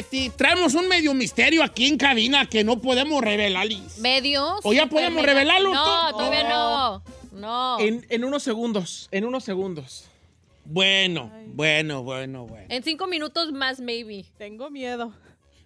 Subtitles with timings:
[0.00, 3.68] Este, traemos un medio misterio aquí en cabina que no podemos revelar.
[3.98, 4.60] ¿Medios?
[4.62, 5.72] ¿O ya podemos revelarlo?
[5.72, 7.02] No, todavía no.
[7.32, 7.78] No.
[7.80, 10.06] En, en unos segundos, en unos segundos.
[10.64, 12.66] Bueno, bueno, bueno, bueno.
[12.68, 14.24] En cinco minutos más, maybe.
[14.38, 15.12] Tengo miedo.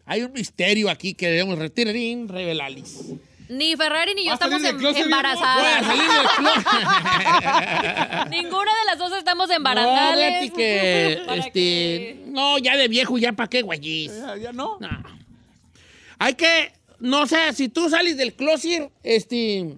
[0.06, 3.12] Hay un misterio aquí que debemos retirar, revelarles.
[3.48, 5.86] Ni Ferrari ni yo ¿Vas a estamos del em- embarazadas.
[8.30, 10.16] Ninguna de las dos estamos embarazadas.
[10.16, 12.22] Betty, que, ¿Para este, qué?
[12.26, 14.12] no, ya de viejo, ya para qué, güeyes.
[14.40, 14.78] Ya, no.
[14.80, 14.88] No.
[16.18, 19.74] Hay que, no sé, si tú sales del closet, este,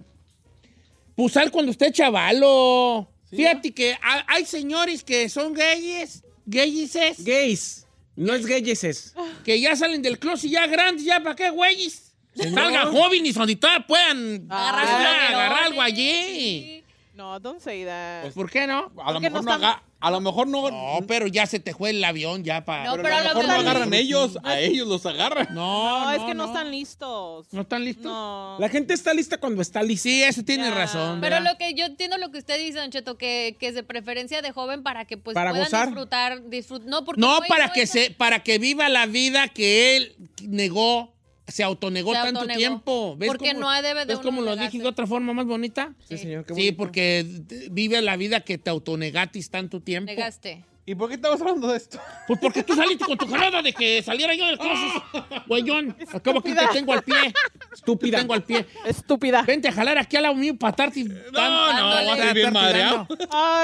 [1.15, 3.09] pues sal cuando esté chavalo.
[3.29, 7.85] Fíjate que ha- hay señores que son gayes, gayeses, Gays.
[8.15, 9.13] No es gayeses.
[9.43, 12.06] que ya salen del closet ya grandes, ya para qué, güeyes.
[12.53, 16.83] Salgan jóvenes donde todavía puedan Agarrar ah, algo allí.
[17.17, 18.21] No, don't say that.
[18.21, 18.91] Pues, ¿por qué no?
[19.03, 19.51] A lo mejor no
[19.99, 20.69] A lo mejor no.
[20.69, 22.83] No, pero ya se te fue el avión ya para...
[22.83, 24.37] No, pero pero a lo mejor no agarran ellos.
[24.43, 25.47] A ellos los agarran.
[25.49, 26.53] No, No, es que no, no.
[26.53, 27.47] están listos.
[27.51, 28.05] ¿No están listos?
[28.05, 28.57] No.
[28.59, 30.03] La gente está lista cuando está lista.
[30.03, 31.19] Sí, eso tiene razón.
[31.19, 33.81] Pero lo que yo entiendo lo que usted dice, Don Cheto, que, que es de
[33.81, 35.87] preferencia de joven para que pues Para puedan gozar.
[35.87, 40.15] disfrutar, disfrut- no porque No, para que se, para que viva la vida que él
[40.43, 41.16] negó,
[41.47, 42.57] se autonegó Se tanto autonegó.
[42.57, 43.17] tiempo.
[43.25, 45.93] Porque no debe de ¿Ves uno cómo lo dije de otra forma más bonita?
[46.07, 46.45] Sí, señor.
[46.45, 47.25] qué Sí, porque
[47.71, 50.11] vive la vida que te autonegatis tanto tiempo.
[50.11, 50.63] Negaste.
[50.89, 51.99] ¿Y por qué estamos hablando de esto?
[52.27, 55.03] Pues porque tú saliste con tu jalada de que saliera yo del closet.
[55.45, 57.33] Güeyón, acabo aquí te tengo al pie.
[57.73, 58.15] Estúpida.
[58.15, 58.65] Te tengo al pie.
[58.85, 59.41] Estúpida.
[59.41, 61.03] Vente a jalar aquí al lado mío para estarte.
[61.03, 63.05] No, no, vas a estoy bien madreado.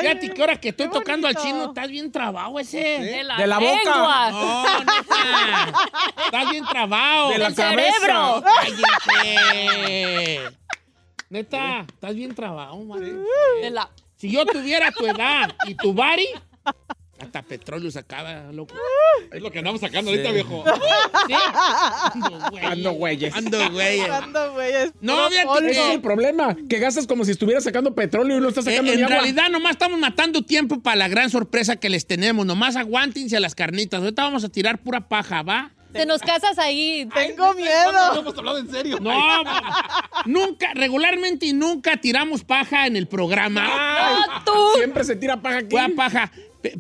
[0.02, 2.78] Fíjate que ahora que estoy tocando al chino, estás bien trabado ese.
[2.80, 4.30] De la, De la boca.
[4.32, 5.74] No, neta.
[6.26, 7.30] Estás bien trabado.
[7.30, 7.92] De la El cabeza.
[8.02, 8.44] cerebro.
[9.14, 10.58] Cállate.
[11.30, 13.14] Neta, estás bien trabado, madre.
[13.62, 13.90] De la...
[14.18, 16.28] Si yo tuviera tu edad y tu body,
[17.24, 18.76] hasta petróleo sacaba, loco.
[19.32, 20.64] Es lo que andamos sacando ahorita, viejo.
[21.28, 21.34] ¿Sí?
[22.14, 22.66] Ando, güey.
[22.66, 23.34] Ando güeyes.
[23.36, 24.00] Ando, güey.
[24.02, 26.56] Ando, güey, es No, fíjate Ese es el problema.
[26.70, 29.16] Que gastas como si estuvieras sacando petróleo y no estás Eh, sacando en ni agua.
[29.18, 32.46] realidad, nomás estamos matando tiempo para la gran sorpresa que les tenemos.
[32.46, 34.00] Nomás aguántense a las carnitas.
[34.02, 35.72] Ahorita vamos a tirar pura paja, ¿va?
[35.92, 37.08] Te nos casas ahí.
[37.14, 38.20] Tengo No miedo.
[38.20, 38.98] hemos hablado en serio.
[39.00, 39.14] No,
[40.26, 43.62] nunca, regularmente y nunca tiramos paja en el programa.
[44.28, 44.52] No, tú.
[44.78, 45.68] Siempre se tira paja aquí.
[45.68, 46.32] Pura paja.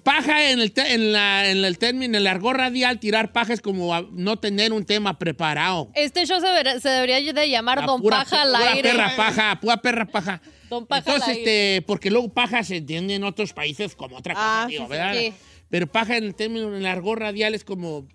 [0.03, 3.53] Paja en el, te- en, la- en el término, en el argot radial, tirar paja
[3.53, 5.89] es como no tener un tema preparado.
[5.93, 8.89] Este show se, ver- se debería de llamar La Don pura Paja al pura aire.
[8.91, 10.41] perra paja, pura perra paja.
[10.69, 11.75] Don Paja al Entonces, aire.
[11.75, 14.83] este, porque luego paja se entiende en otros países como otra cosa, Ah, sí, sí,
[14.89, 15.13] ¿verdad?
[15.15, 15.33] sí.
[15.69, 18.07] Pero paja en el término, en el argot radial es como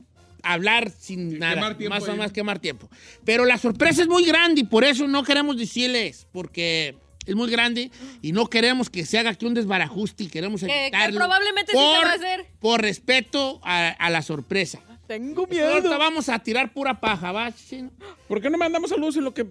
[0.42, 2.88] hablar sin nada, quemar tiempo más o más quemar tiempo.
[3.24, 6.96] Pero la sorpresa es muy grande y por eso no queremos decirles, porque
[7.30, 7.90] es muy grande
[8.22, 11.16] y no queremos que se haga aquí un desbarajuste y queremos que evitarlo.
[11.18, 12.46] probablemente sí se por, va a hacer.
[12.60, 14.80] Por respeto a, a la sorpresa.
[15.06, 15.98] Tengo Ahorita miedo.
[15.98, 17.50] vamos a tirar pura paja, ¿va?
[17.52, 17.90] chino?
[18.28, 19.48] ¿Por qué no mandamos saludos en lo que el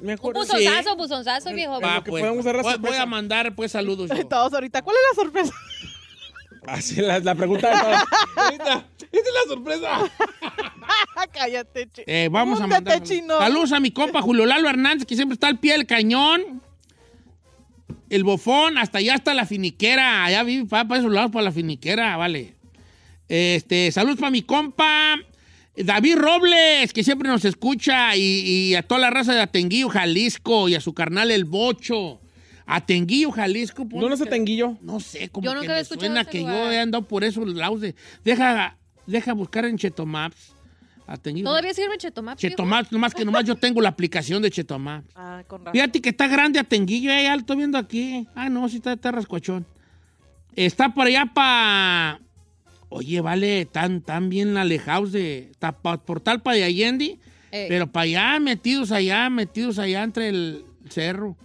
[0.00, 0.42] Un mejor es?
[0.48, 1.80] buzonzazo, buzonzazo, viejo.
[1.80, 2.20] Va, lo que pues.
[2.22, 4.10] podemos dar la voy, voy a mandar pues saludos.
[4.10, 4.26] yo.
[4.26, 4.82] Todos ahorita.
[4.82, 5.52] ¿Cuál es la sorpresa?
[6.66, 8.08] Así la, la pregunta de todos.
[8.36, 10.10] Ahorita, Esa es la sorpresa.
[11.32, 12.04] Cállate, che.
[12.06, 13.02] Eh, vamos a mandar.
[13.02, 13.38] chino.
[13.38, 16.60] Saludos a mi compa Julio Lalo Hernández, que siempre está al pie del cañón.
[18.12, 20.24] El bofón, hasta allá está la finiquera.
[20.24, 22.54] Allá vive para, para esos lados, para la finiquera, vale.
[23.28, 25.16] Este, saludos para mi compa
[25.74, 30.68] David Robles, que siempre nos escucha, y, y a toda la raza de Atenguillo, Jalisco,
[30.68, 32.20] y a su carnal El Bocho.
[32.66, 33.84] Atenguillo, Jalisco.
[33.86, 34.76] ¿Dónde está ponte- Tenguillo?
[34.82, 36.54] No sé, como Yo que nunca me había escuchado suena que lugar.
[36.66, 37.94] yo he andado por esos lados de...
[38.24, 38.76] Deja,
[39.06, 40.52] deja buscar en Chetomaps.
[41.06, 41.46] Atenguillo.
[41.48, 42.38] ¿Todavía sirve Chetomap?
[42.38, 42.50] viejo?
[42.52, 45.08] Chetomaps, nomás que nomás yo tengo la aplicación de Chetomaps.
[45.14, 45.72] Ah, con razón.
[45.72, 48.26] Fíjate que está grande Atenguillo, eh, ya lo estoy viendo aquí.
[48.34, 49.66] Ah, no, sí está, está rascuachón.
[50.54, 52.20] Está por allá para...
[52.88, 55.48] Oye, vale, tan, tan bien alejados de...
[55.50, 57.18] Está pa- por Talpa de Allende,
[57.50, 57.66] Ey.
[57.68, 61.36] pero para allá, metidos allá, metidos allá entre el cerro.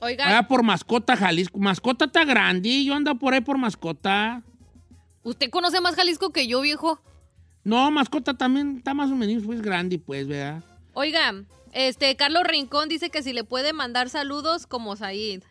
[0.00, 1.58] Oiga, Allá por Mascota, Jalisco.
[1.58, 4.42] Mascota está grande, yo ando por ahí por Mascota.
[5.22, 7.00] ¿usted conoce más Jalisco que yo, viejo?
[7.64, 10.62] No, Mascota también está más o menos pues grande, pues, ¿verdad?
[10.92, 11.34] Oiga,
[11.72, 15.42] este, Carlos Rincón dice que si le puede mandar saludos como Said.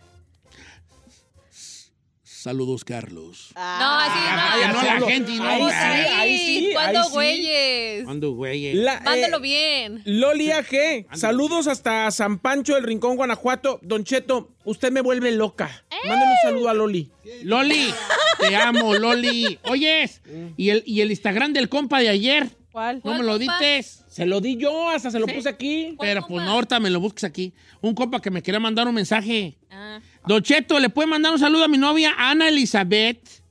[2.43, 3.51] Saludos, Carlos.
[3.55, 4.73] No, así Ah, no.
[4.73, 8.05] no, la gente, no, Ahí ahí sí, ¿Cuándo, güeyes?
[8.05, 8.73] Ando, güey.
[8.73, 10.01] La- Mándalo eh, bien.
[10.03, 13.79] Loli AG, saludos hasta San Pancho, el Rincón, Guanajuato.
[13.81, 15.85] Don Cheto, usted me vuelve loca.
[16.05, 17.09] Mándale un saludo a Loli.
[17.43, 17.93] Loli,
[18.37, 19.57] te amo, Loli.
[19.63, 20.21] Oyes,
[20.57, 22.49] ¿y el, y el Instagram del compa de ayer?
[22.73, 22.97] ¿Cuál?
[22.97, 24.03] ¿No ¿Cuál me lo dices?
[24.09, 25.93] Se lo di yo, hasta se lo puse aquí.
[25.95, 26.33] ¿Cuál Pero compa?
[26.33, 27.53] pues no, ahorita me lo busques aquí.
[27.81, 29.57] Un compa que me quería mandar un mensaje.
[29.71, 30.01] Ah.
[30.25, 33.41] Don Cheto, ¿le puede mandar un saludo a mi novia Ana Elizabeth?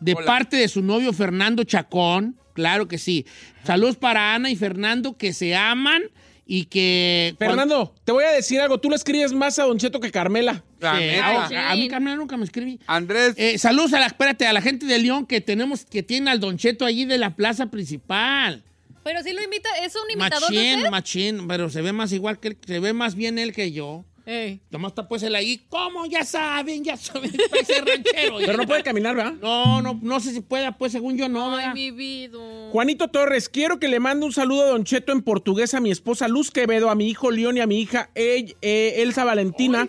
[0.00, 0.26] De Hola.
[0.26, 2.36] parte de su novio Fernando Chacón.
[2.52, 3.26] Claro que sí.
[3.64, 6.02] Saludos para Ana y Fernando que se aman
[6.46, 7.34] y que...
[7.38, 8.78] Fernando, te voy a decir algo.
[8.78, 10.62] Tú le escribes más a Don Cheto que Carmela.
[10.80, 12.78] La Sí, a, a mí Carmela nunca me escribí.
[12.86, 16.30] Andrés, Eh, saludos a la, espérate, a la gente de León que tenemos, que tiene
[16.30, 18.62] al Don Cheto allí de la plaza principal.
[19.02, 22.40] Pero sí lo imita, es un imitador de Machín, machín, pero se ve más igual
[22.40, 24.04] que él, se ve más bien él que yo.
[24.26, 24.60] Ey.
[24.70, 26.04] Nomás está pues él ahí, ¿cómo?
[26.06, 27.30] Ya saben, ya saben,
[27.86, 28.38] ranchero.
[28.44, 29.34] Pero no puede caminar, ¿verdad?
[29.40, 31.54] No, no, no sé si pueda, pues según yo no.
[31.56, 32.36] Ay, mi vida.
[32.72, 35.92] Juanito Torres, quiero que le mande un saludo a Don Cheto en portugués a mi
[35.92, 39.86] esposa Luz Quevedo, a mi hijo León y a mi hija El- eh, Elsa Valentina,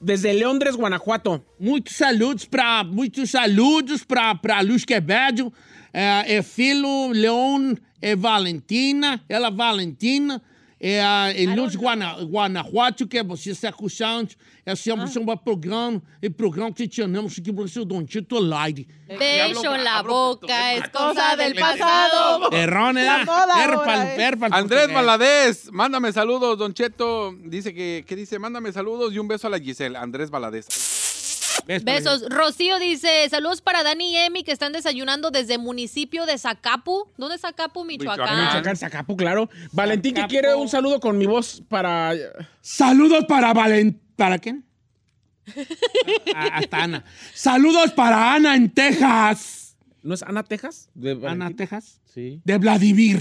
[0.00, 1.44] desde Leondres, Guanajuato.
[1.58, 5.52] Muitos saludos para muitos saludos para para Luz Quevedo,
[5.92, 10.42] é, é filho Leon é Valentina, ela Valentina,
[10.86, 14.34] é a em Luz Guana, Guanajuato que você está escutando,
[14.66, 18.38] é sempre um bom programa, e programa que aqui para o Don Tito
[19.74, 22.50] en la hablo boca, es Cosa cosa del pasado.
[22.50, 22.52] pasado.
[22.52, 23.08] Errón, ¿eh?
[24.50, 24.92] Andrés.
[24.92, 27.34] Valadez, mándame saludos, Don Cheto.
[27.44, 28.38] Dice que, ¿qué dice?
[28.38, 29.96] Mándame saludos y un beso a la Giselle.
[29.96, 30.66] Andrés Valadez.
[31.66, 32.24] Besos.
[32.28, 37.08] Rocío dice, saludos para Dani y Emi que están desayunando desde municipio de Zacapu.
[37.16, 38.24] ¿Dónde es Zacapu, Michoacán?
[38.24, 38.46] Michoacán.
[38.46, 39.48] Michoacán, Zacapu, claro.
[39.72, 42.12] Valentín que quiere un saludo con mi voz para...
[42.60, 44.00] Saludos para Valen...
[44.16, 44.64] ¿Para quién?
[46.34, 47.04] Ah, hasta Ana.
[47.34, 49.76] Saludos para Ana en Texas.
[50.02, 50.88] ¿No es Ana Texas?
[50.94, 51.56] De Ana, Valentín.
[51.56, 52.00] Texas.
[52.04, 52.40] Sí.
[52.44, 53.20] De Vladimir.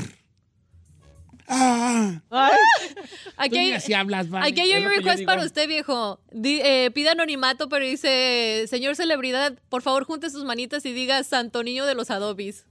[1.48, 2.22] Ah.
[2.30, 2.57] Ay,
[3.38, 4.48] Aquí hay, así hablas, vale.
[4.48, 6.19] aquí hay un request para usted, viejo.
[6.31, 11.24] Di- eh, pide anonimato, pero dice, señor celebridad, por favor junte sus manitas y diga
[11.24, 12.66] Santo Niño de los Adobis.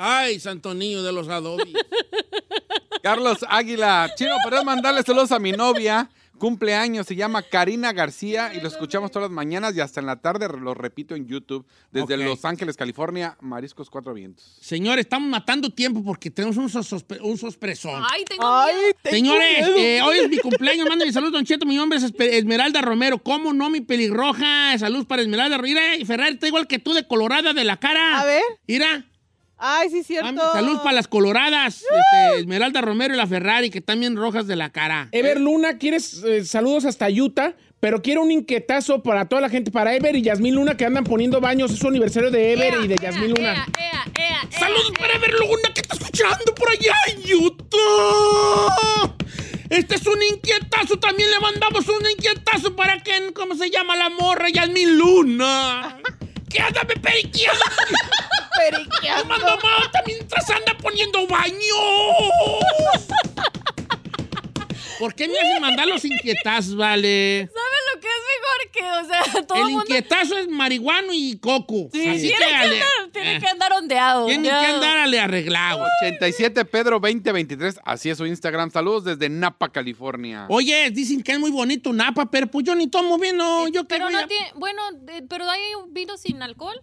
[0.00, 1.74] Ay, santo niño de los adobis.
[3.02, 4.08] Carlos Águila.
[4.16, 6.08] Chino, ¿podrías mandarle saludos a mi novia?
[6.38, 10.16] Cumpleaños, se llama Karina García y lo escuchamos todas las mañanas y hasta en la
[10.16, 12.16] tarde lo repito en YouTube desde.
[12.16, 14.56] Los Ángeles, California, Mariscos Cuatro Vientos.
[14.60, 18.02] Señores, estamos matando tiempo porque tenemos un, sospe- un sospresón.
[18.12, 20.86] Ay, tengo ay, tengo Señores, eh, hoy es mi cumpleaños.
[20.88, 21.66] Mándenme saludos, Don Cheto.
[21.66, 23.18] Mi nombre es Esmeralda Romero.
[23.18, 24.76] ¿Cómo no, mi pelirroja?
[24.78, 25.80] Saludos para Esmeralda Romero.
[25.80, 28.20] Mira, Ferrari está igual que tú de colorada de la cara.
[28.20, 28.42] A ver.
[28.66, 29.04] Mira.
[29.58, 30.52] Ay, sí, cierto.
[30.52, 31.82] Saludos para las coloradas.
[31.82, 35.08] Este, Esmeralda Romero y la Ferrari, que están bien rojas de la cara.
[35.12, 39.70] Ever Luna, quieres eh, saludos hasta Utah, pero quiero un inquietazo para toda la gente,
[39.72, 41.72] para Ever y Yasmín Luna que andan poniendo baños.
[41.72, 43.52] Es su aniversario de Ever Ea, y de ea, Yasmín Luna.
[43.52, 45.00] ea, ea, ea, ea, Saludos ea.
[45.00, 49.14] para Ever Luna, que está escuchando por allá en Utah.
[49.70, 50.98] Este es un inquietazo.
[50.98, 54.48] También le mandamos un inquietazo para que, ¿cómo se llama la morra?
[54.50, 55.98] Yasmín Luna.
[56.48, 57.60] Que anda me periqueando.
[58.58, 59.22] Periqueando.
[59.34, 61.58] Tomando mota mientras anda poniendo baños.
[64.98, 67.48] ¿Por qué me hacen mandar los inquietazos, vale?
[67.54, 71.12] ¿Sabes lo que es mejor que, o sea, todo El el mundo inquietazo es marihuano
[71.12, 71.88] y coco.
[71.92, 74.26] Sí, Así tiene, que, que ale- andar, tiene eh, que andar ondeado.
[74.26, 74.74] tienen que ondeado.
[74.74, 75.86] andarle arreglado.
[76.02, 78.72] 87 Pedro 2023, así es su Instagram.
[78.72, 80.46] Saludos desde Napa, California.
[80.48, 83.68] Oye, dicen que es muy bonito Napa, pero pues yo ni tomo vino.
[83.68, 86.82] Yo Pero no a- tiene, bueno, de- pero hay un vino sin alcohol.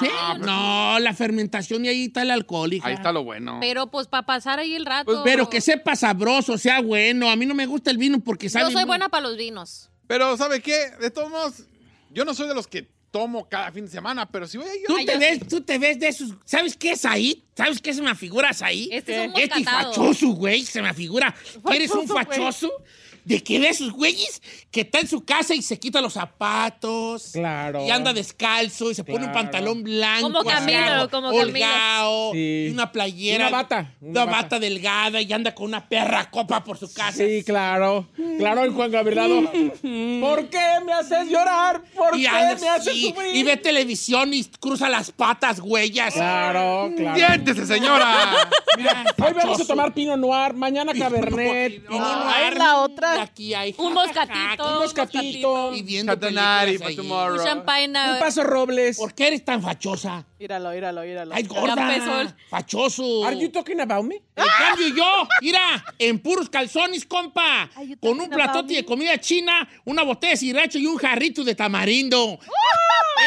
[0.00, 0.06] ¿Sí?
[0.12, 2.88] Ah, pero- No, la fermentación y ahí está el alcohol, hija.
[2.88, 3.58] Ahí está lo bueno.
[3.60, 5.04] Pero pues para pasar ahí el rato.
[5.06, 7.30] Pues, Pero que sepa sabroso, sea bueno.
[7.30, 9.36] A mí no me gusta el vino porque sabe Yo soy muy- buena para los
[9.36, 9.90] vinos.
[10.06, 10.90] Pero, ¿sabe qué?
[11.00, 11.64] De todos modos,
[12.10, 14.74] yo no soy de los que tomo cada fin de semana, pero si voy a
[14.74, 14.82] ir...
[14.88, 16.30] Tú Ay, te, yo ves, tú te ves de esos.
[16.44, 17.44] ¿Sabes qué es ahí?
[17.56, 18.88] ¿Sabes qué se me figura ahí?
[18.90, 19.92] Este es un Este moscatado.
[19.92, 21.32] fachoso, güey, se me figura.
[21.64, 22.72] ¿Quieres un Fachoso.
[23.24, 27.30] De que de esos güeyes que está en su casa y se quita los zapatos.
[27.32, 27.84] Claro.
[27.86, 30.22] Y anda descalzo y se pone un pantalón blanco.
[30.32, 32.66] Como Camilo, como holgado, Sí.
[32.68, 33.48] y una playera.
[33.48, 34.42] Una bata, Una, una bata.
[34.42, 34.58] bata.
[34.58, 37.18] delgada y anda con una perra copa por su casa.
[37.18, 38.08] Sí, claro.
[38.38, 39.42] Claro, el Juan Gabrielado.
[40.20, 41.82] ¿Por qué me haces llorar?
[41.94, 43.34] ¿Por Y qué anda me haces sufrir?
[43.36, 46.14] y ve televisión y cruza las patas, huellas.
[46.14, 47.16] Claro, claro.
[47.16, 48.48] ¡Siéntese, señora!
[48.76, 51.84] Mira, Hoy vamos a tomar Pinot Noir, mañana Cabernet.
[51.90, 53.13] Y no, Ay, no, la otra.
[53.22, 54.72] Aquí hay Un moscatito.
[54.72, 55.74] Un moscatito.
[55.74, 56.96] Y viendo Catanari películas for ahí.
[56.96, 57.38] tomorrow.
[57.40, 58.12] Un champagne.
[58.12, 58.96] Un paso Robles.
[58.98, 60.24] ¿Por qué eres tan fachosa?
[60.38, 61.34] Míralo, míralo, míralo.
[61.34, 62.36] Ay, gorda.
[62.50, 63.24] Fachoso.
[63.24, 64.16] Are you talking about me?
[64.36, 70.02] En cambio yo, mira, en puros calzones, compa, con un platote de comida china, una
[70.02, 72.38] botella de sriracha y un jarrito de tamarindo.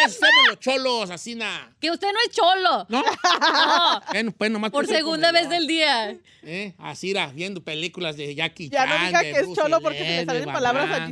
[0.09, 1.75] Somos los cholos, así na.
[1.79, 2.85] Que usted no es cholo.
[2.89, 3.01] ¿No?
[3.01, 4.01] No.
[4.11, 6.17] Bueno, pues nomás Por segunda vez del día.
[6.43, 6.73] ¿Eh?
[6.77, 8.89] Así era, viendo películas de Jackie Ya Chan.
[9.01, 11.07] no diga que es cholo porque se le salen palabras a.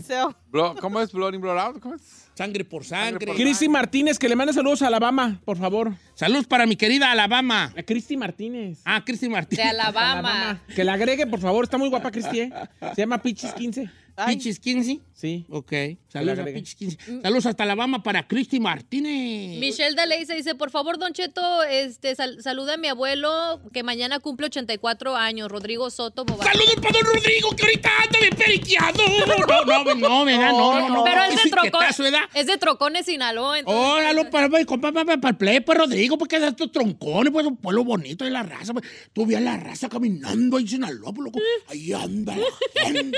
[0.52, 1.12] Blo- ¿Cómo es?
[1.12, 1.80] ¿Blood in, blood out?
[1.80, 2.02] ¿Cómo es?
[2.36, 3.26] Sangre por sangre.
[3.28, 5.94] por Cristi Martínez, que le mande saludos a Alabama, por favor.
[6.16, 7.74] Saludos para mi querida Alabama.
[7.78, 8.80] A Cristi Martínez.
[8.86, 9.66] Ah, Cristi De Martínez.
[9.66, 10.62] Alabama.
[10.76, 11.64] Que la agregue, por favor.
[11.64, 12.54] Está muy guapa, Cristi, ¿eh?
[12.94, 13.90] Se llama Pichis 15.
[14.18, 14.36] Ay.
[14.38, 15.00] Pichis 15.
[15.16, 15.46] Sí.
[15.50, 15.72] Ok.
[16.10, 16.44] Saludos a.
[16.46, 17.22] Pichis 15.
[17.22, 19.60] Saludos hasta Alabama para Cristi Martínez.
[19.60, 23.82] Michelle Daley se dice, por favor, Don Cheto, este, sal- saluda a mi abuelo que
[23.82, 26.46] mañana cumple 84 años, Rodrigo Soto Bobar.
[26.52, 29.04] Saludos para don Rodrigo, que ahorita anda de periqueado.
[29.26, 30.52] No, no, no, ¿verdad?
[30.52, 31.04] No, no, no.
[31.06, 32.22] Pero es de ¿verdad?
[32.34, 33.60] Es de Trocones, Sinaloa.
[33.60, 37.32] entonces- Óralo, para, para, para, para, para el play, pues, Rodrigo, porque es estos troncones,
[37.32, 38.86] pues, un pueblo bonito de la raza, pues.
[39.14, 41.40] Tú ves a la raza caminando ahí en Sinaloa, pues, loco.
[41.68, 42.46] Ahí anda la
[42.86, 43.18] gente.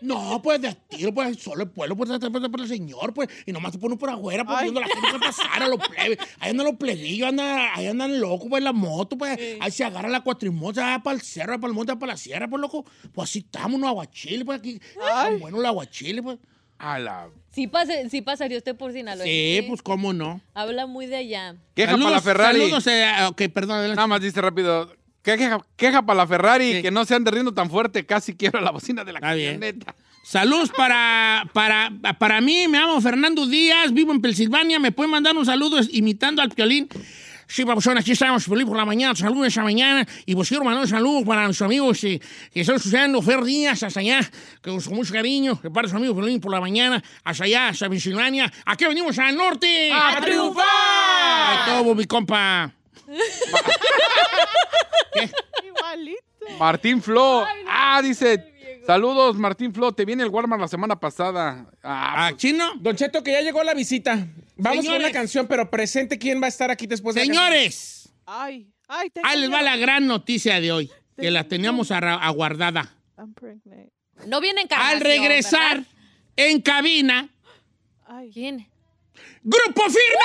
[0.00, 3.28] No, pues, de tiro, pues, solo el pueblo, pues, está por el señor, pues.
[3.46, 4.64] Y nomás se pone por afuera, pues, Ay.
[4.64, 6.18] viendo a la gente que pasar, a los plebes.
[6.40, 9.38] Ahí andan los plebillos, anda, ahí andan locos, pues, en la moto, pues.
[9.60, 12.12] Ahí se agarra la cuatrimosa, va para el cerro, va para el monte, va para
[12.12, 12.84] la sierra, pues, loco.
[13.12, 14.80] Pues, así estamos, unos aguachiles, pues, aquí.
[14.94, 16.38] Son buenos los aguachiles, pues.
[16.76, 17.28] A la...
[17.52, 19.24] Sí, pase- sí pasaría usted por Sinaloa.
[19.24, 20.40] Sí, pues, cómo no.
[20.54, 21.54] Habla muy de allá.
[21.74, 22.58] Queja Saludos, para la Ferrari.
[22.60, 23.96] Saludos, eh, ok, perdón, adelante.
[23.96, 24.92] Nada más dice rápido.
[25.22, 26.82] Queja, queja para la Ferrari, Sí.
[26.82, 29.94] que no se ande riendo tan fuerte, casi quiebra la bocina de la camioneta.
[30.24, 35.36] Saludos para, para, para mí, me llamo Fernando Díaz, vivo en Pensilvania, me pueden mandar
[35.36, 36.88] un saludo imitando al piolín.
[37.46, 40.84] Sí, papuchón, aquí estamos, feliz por la mañana, saludos esta mañana, y pues quiero mandar
[40.84, 42.18] un saludo para nuestros amigos eh,
[42.50, 44.20] que están estudiando Fer Díaz hasta allá,
[44.62, 47.68] que con mucho cariño, de parte de su amigo Piolín por la mañana, hasta allá,
[47.68, 48.50] hasta Pensilvania.
[48.64, 49.92] Aquí venimos al norte.
[49.92, 50.64] ¡A triunfar!
[50.64, 52.72] ¡A todo, mi compa!
[55.62, 56.24] Igualito.
[56.58, 57.44] Martín Flo.
[57.68, 58.53] ah, dice.
[58.86, 59.92] Saludos, Martín Flo.
[59.92, 61.66] Te viene el Walmart la semana pasada.
[61.82, 62.74] Ah, ¿A chino?
[62.76, 64.26] Don Cheto, que ya llegó la visita.
[64.56, 67.26] Vamos con una canción, pero presente quién va a estar aquí después de la?
[67.26, 71.90] Señores, Ay, ay, tengo ahí les va la gran noticia de hoy, que la teníamos
[71.90, 72.94] aguardada.
[73.18, 73.90] I'm pregnant.
[74.26, 75.84] No viene en Al regresar
[76.36, 77.28] en cabina,
[78.06, 78.30] Ay.
[78.32, 78.68] ¿Quién?
[79.42, 80.24] ¡Grupo Firme!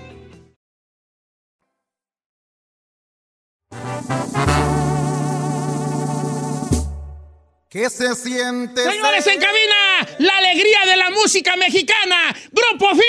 [7.71, 8.83] ¿Qué se siente?
[8.83, 13.05] Señores en cabina, la alegría de la música mexicana, Grupo Firme.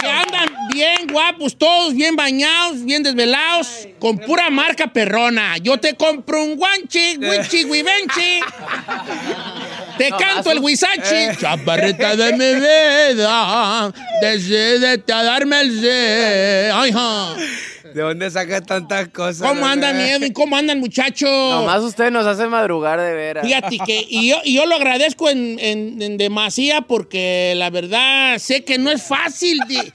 [0.00, 5.56] Que andan bien guapos todos, bien bañados, bien desvelados, con pura marca perrona.
[5.58, 8.40] Yo te compro un guanchi, guichi, guivenchi.
[9.98, 11.36] Te canto el huizachi.
[11.40, 16.72] Chaparrita de mi vida, decídete a darme el sí.
[16.74, 17.36] Ay, ja.
[17.96, 19.48] ¿De dónde sacas tantas cosas?
[19.48, 19.98] ¿Cómo andan?
[19.98, 20.30] Edwin?
[20.34, 21.30] ¿Cómo andan, muchachos?
[21.30, 23.46] Nomás usted nos hace madrugar de veras.
[23.46, 28.36] Fíjate que, y yo, y yo lo agradezco en, en, en demasía porque la verdad
[28.38, 29.94] sé que no es fácil de,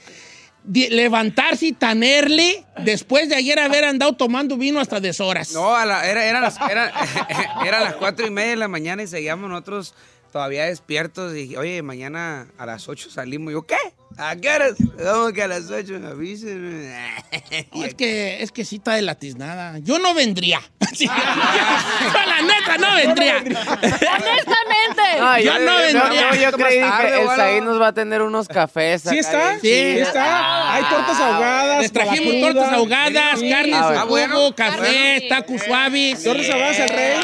[0.64, 5.52] de levantarse y tenerle después de ayer haber andado tomando vino hasta deshoras.
[5.52, 6.92] No, a la- era, era las, era,
[7.64, 9.94] eran las cuatro y media de la mañana y seguíamos nosotros
[10.32, 11.32] todavía despiertos.
[11.32, 13.50] Y dije, oye, mañana a las ocho salimos.
[13.50, 13.76] Y yo, ¿qué?
[14.18, 14.74] ¿A qué horas?
[15.02, 16.92] Vamos que a las ocho me avisen.
[17.72, 19.78] No, es que, es que sí está de la tiznada.
[19.78, 20.60] Yo no vendría.
[20.92, 21.06] Sí.
[21.06, 23.36] Yo, la neta no vendría.
[23.38, 25.02] Honestamente.
[25.18, 26.34] No, Yo no vendría.
[26.34, 27.64] yo, yo creí tarde, que el bueno.
[27.72, 29.00] Nos va a tener unos cafés.
[29.02, 29.54] ¿Sí está?
[29.54, 29.60] Sí.
[29.62, 30.74] Sí está.
[30.74, 31.80] Hay tortas ahogadas.
[31.82, 33.48] Les trajimos tortas ahogadas, Sí.
[33.48, 34.54] carnes Ah, en bueno.
[34.54, 34.78] café,
[35.20, 35.28] Bueno.
[35.30, 36.22] tacos suaves.
[36.22, 37.16] Tortas ahogadas al rey.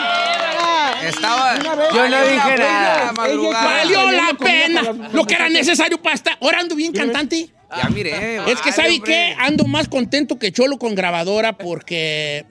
[1.06, 1.58] Estaba.
[1.58, 3.12] Yo no dije nada.
[3.12, 6.38] Valió la pena lo que era necesario para estar.
[6.40, 7.50] Ahora ando bien cantante.
[7.76, 8.40] Ya miré.
[8.50, 9.34] Es que, ¿sabe qué?
[9.38, 12.46] Ando más contento que Cholo con grabadora porque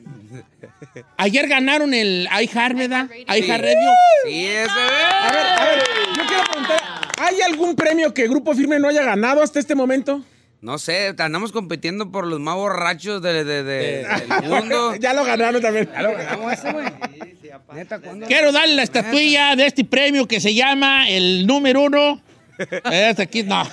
[1.17, 3.09] ayer ganaron el iHeart, ¿verdad?
[3.27, 3.89] iHeart Radio.
[4.25, 4.69] Sí, ese.
[4.69, 5.83] A ver, a ver,
[6.15, 6.81] yo quiero preguntar,
[7.17, 10.23] ¿hay algún premio que Grupo Firme no haya ganado hasta este momento?
[10.61, 14.05] No sé, andamos compitiendo por los más borrachos de, de- de-
[14.41, 14.95] del mundo.
[14.99, 15.87] ya lo ganaron también.
[15.93, 16.85] Ya lo ganamos ese, güey.
[17.75, 18.25] Neta, ¿cuándo?
[18.27, 22.21] Quiero darle la estatuilla de este premio que se llama el número uno.
[22.91, 23.63] Este aquí, no.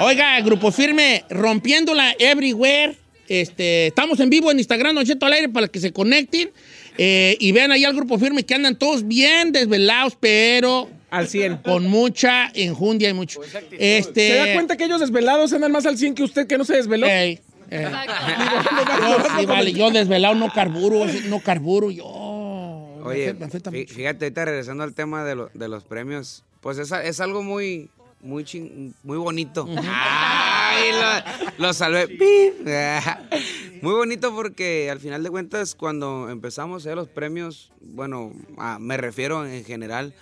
[0.00, 2.96] Oiga, Grupo Firme, rompiéndola everywhere.
[3.28, 6.50] Este, estamos en vivo en Instagram, Don Cheto al aire, para que se conecten.
[6.98, 11.56] eh, y vean ahí al Grupo Firme que andan todos bien desvelados, pero Al 100.
[11.64, 13.40] con mucha enjundia y mucho.
[13.72, 16.64] Este, ¿Se da cuenta que ellos desvelados andan más al 100 que usted que no
[16.64, 17.06] se desveló?
[17.06, 17.40] Ey,
[17.70, 17.84] ey.
[17.84, 22.04] Yo, sí, vale, yo desvelado no carburo, no carburo, yo.
[23.04, 23.34] Oye,
[23.86, 27.90] fíjate, ahorita regresando al tema de, lo- de los premios, pues es, es algo muy,
[28.22, 29.68] muy, chin- muy bonito.
[29.86, 30.90] Ay,
[31.58, 32.08] lo, lo salvé.
[32.08, 32.66] Pip.
[33.82, 38.78] Muy bonito porque al final de cuentas, cuando empezamos a hacer los premios, bueno, ah,
[38.80, 40.14] me refiero en general,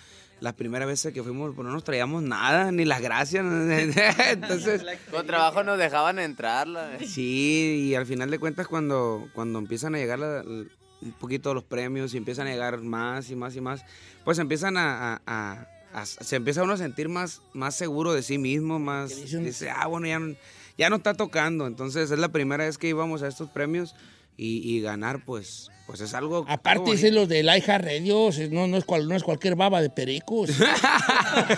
[0.42, 3.44] las primeras veces que fuimos, pues no nos traíamos nada, ni las gracias.
[4.30, 6.98] Entonces, Con trabajo nos dejaban entrarla.
[7.06, 11.64] Sí, y al final de cuentas cuando, cuando empiezan a llegar la- un poquito los
[11.64, 13.84] premios y empiezan a llegar más y más y más,
[14.24, 18.22] pues empiezan a, a- a- a- se empieza uno a sentir más, más seguro de
[18.22, 20.34] sí mismo, más dice, ah, bueno, ya, no-
[20.78, 21.66] ya no está tocando.
[21.66, 23.94] Entonces es la primera vez que íbamos a estos premios
[24.36, 26.44] y, y ganar, pues, pues es algo.
[26.48, 26.96] Aparte, bonito.
[26.96, 30.50] dicen los de iHeart Radio, no, no, es cual- no es cualquier baba de pericos.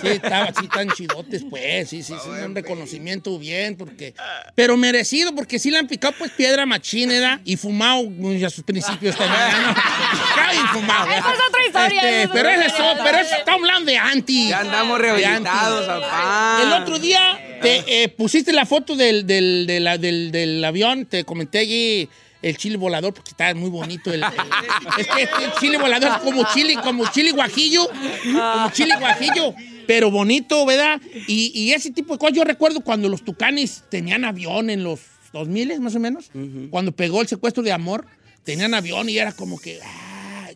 [0.00, 1.88] Sí, estaba, sí, tan chidotes, pues.
[1.88, 4.14] Sí, sí, sí, un reconocimiento bien, porque.
[4.54, 8.62] Pero merecido, porque sí le han picado, pues, piedra machínera y fumado muy a sus
[8.62, 9.40] principios también.
[10.52, 11.10] y fumado.
[11.10, 14.48] Esa es otra historia, Este, es pero otra eso, pero eso estamos hablando de anti.
[14.50, 16.60] Ya andamos rehabilitados, papá.
[16.62, 21.58] El otro día te eh, pusiste la foto del, del, del, del avión, te comenté
[21.58, 22.08] allí
[22.48, 24.12] el chile volador, porque está muy bonito.
[24.12, 27.88] El, el- es que este chile volador es como chile, como chile guajillo,
[28.24, 29.54] como chile guajillo,
[29.86, 31.00] pero bonito, ¿verdad?
[31.26, 35.00] Y, y ese tipo de cosas, yo recuerdo cuando los tucanes tenían avión en los
[35.32, 36.30] 2000 más o menos,
[36.70, 38.06] cuando pegó el secuestro de amor,
[38.44, 39.80] tenían avión y era como que,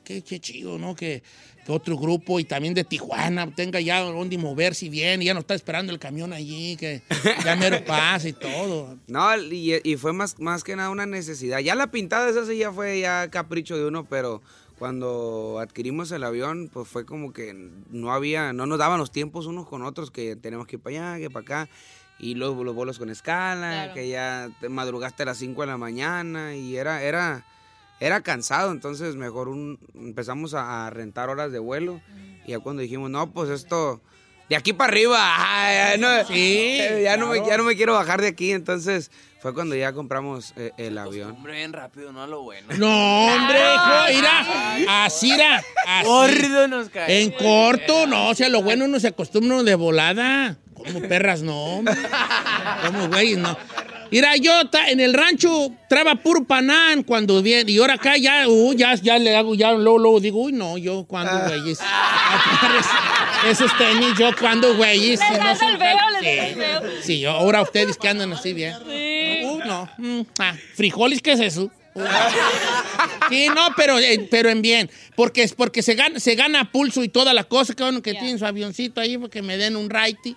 [0.08, 0.94] qué, qué chido, ¿no?
[0.94, 1.22] Que,
[1.66, 5.40] que otro grupo y también de Tijuana tenga ya donde moverse bien y ya no
[5.40, 7.02] está esperando el camión allí, que
[7.44, 8.96] ya mero pasa y todo.
[9.06, 11.58] No, y, y fue más, más que nada una necesidad.
[11.58, 14.40] Ya la pintada esa sí ya fue ya capricho de uno, pero
[14.78, 17.52] cuando adquirimos el avión, pues fue como que
[17.90, 21.12] no había, no nos daban los tiempos unos con otros, que tenemos que ir para
[21.14, 21.68] allá, que para acá.
[22.20, 23.94] Y luego los vuelos con escala, Claro.
[23.94, 27.44] que ya te madrugaste a las 5 de la mañana y era, era,
[28.00, 28.72] era cansado.
[28.72, 32.00] Entonces mejor un, empezamos a, a rentar horas de vuelo.
[32.46, 34.00] Y ya cuando dijimos, no, pues esto,
[34.48, 35.18] de aquí para arriba,
[35.70, 38.52] ya, no, Sí, ya, no me, ya no me quiero bajar de aquí.
[38.52, 41.32] Entonces fue cuando ya compramos eh, el avión.
[41.32, 42.66] Hombre, bien rápido, no a lo bueno.
[42.78, 46.06] No, hombre, hijo, mira, así era, así.
[46.06, 47.22] Gordo nos cae.
[47.22, 50.56] En corto, no, o sea, lo bueno no se acostumbra de volada.
[50.74, 51.94] Como perras, no, hombre.
[52.86, 53.56] Como güeyes, no.
[54.10, 57.70] Mira, yo ta- en el rancho traba puro panán cuando viene.
[57.70, 60.78] Y ahora acá ya, uh, ya, ya le hago, ya luego, luego digo, uy, no,
[60.78, 61.78] yo cuando güeyes.
[63.48, 65.20] Esos tenis, yo cuando güeyes.
[65.20, 66.54] Les si no son el tal- les el Sí.
[66.60, 66.82] feo.
[67.02, 68.74] Sí, yo- ahora ustedes que andan así bien.
[68.88, 69.40] Sí.
[69.44, 69.88] Uh, no.
[69.98, 71.70] mm, ah, frijoles, ¿qué es eso?
[71.94, 72.02] Uh,
[73.28, 74.90] Sí, no, pero, eh, pero en bien.
[75.14, 77.74] Porque, es porque se, gana, se gana pulso y toda la cosa.
[77.74, 80.34] Que bueno que tienen su avioncito ahí porque me den un righty.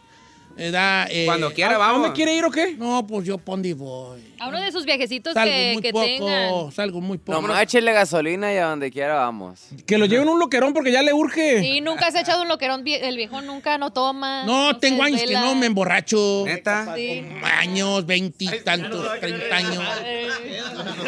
[0.58, 1.96] Eh, da, eh, Cuando quiera, ¿a- vamos.
[1.98, 2.76] ¿a dónde quiere ir o qué?
[2.78, 4.22] No, pues yo pondi voy.
[4.40, 6.72] A uno de sus viajecitos Salgo que, muy que poco, tengan.
[6.72, 7.40] salgo muy poco.
[7.42, 9.68] Nomás échele gasolina y a donde quiera vamos.
[9.86, 11.62] Que lo lleven un loquerón porque ya le urge.
[11.62, 12.84] Sí, nunca se ha echado un loquerón.
[12.88, 14.44] El viejo nunca no toma.
[14.46, 16.44] No, tengo años que no me emborracho.
[16.46, 16.96] ¿Neta?
[16.96, 17.24] Sí.
[17.44, 19.78] Años, veintitantos, treinta años.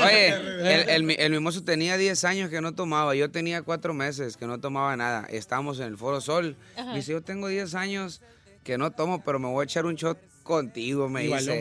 [0.03, 3.15] Oye, el, el, el mimoso tenía 10 años que no tomaba.
[3.15, 5.25] Yo tenía 4 meses que no tomaba nada.
[5.29, 6.55] Estábamos en el Foro Sol.
[6.77, 6.93] Ajá.
[6.93, 8.21] Dice, yo tengo 10 años
[8.63, 11.53] que no tomo, pero me voy a echar un shot contigo, me Y valió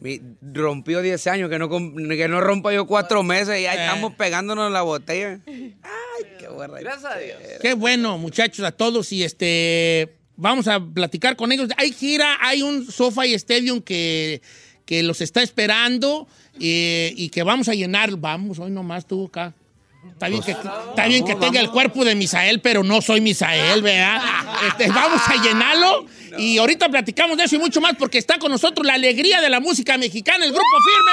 [0.00, 0.22] dice.
[0.52, 3.84] rompió 10 años, que no, que no rompa yo 4 meses y ahí Eh.
[3.86, 5.40] estamos pegándonos la botella.
[5.46, 6.78] Ay, qué guarda.
[6.80, 7.38] Gracias a Dios.
[7.60, 9.12] Qué bueno, muchachos, a todos.
[9.12, 11.68] Y este, vamos a platicar con ellos.
[11.78, 14.42] Hay gira, hay un SoFi Stadium que,
[14.84, 16.28] que los está esperando
[16.60, 18.14] eh, y que vamos a llenar.
[18.16, 19.54] Vamos, hoy nomás tú acá.
[20.06, 23.82] Está bien que, está bien que tenga el cuerpo de Misael, pero no soy Misael,
[23.82, 24.22] ¿verdad?
[24.68, 26.06] Este, vamos a llenarlo
[26.38, 29.48] y ahorita platicamos de eso y mucho más porque está con nosotros la alegría de
[29.48, 31.12] la música mexicana, el Grupo Firme.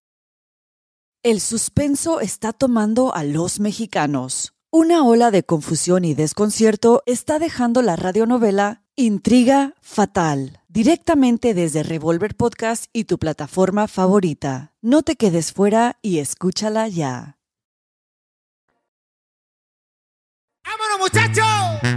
[1.23, 4.55] El suspenso está tomando a los mexicanos.
[4.71, 12.35] Una ola de confusión y desconcierto está dejando la radionovela Intriga Fatal, directamente desde Revolver
[12.35, 14.73] Podcast y tu plataforma favorita.
[14.81, 17.37] No te quedes fuera y escúchala ya.
[20.65, 21.91] ¡Vámonos, muchachos!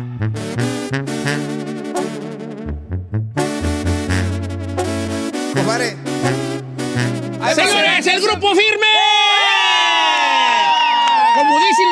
[7.54, 9.13] Señores, el Grupo Firme.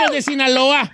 [0.05, 0.91] Los de Sinaloa,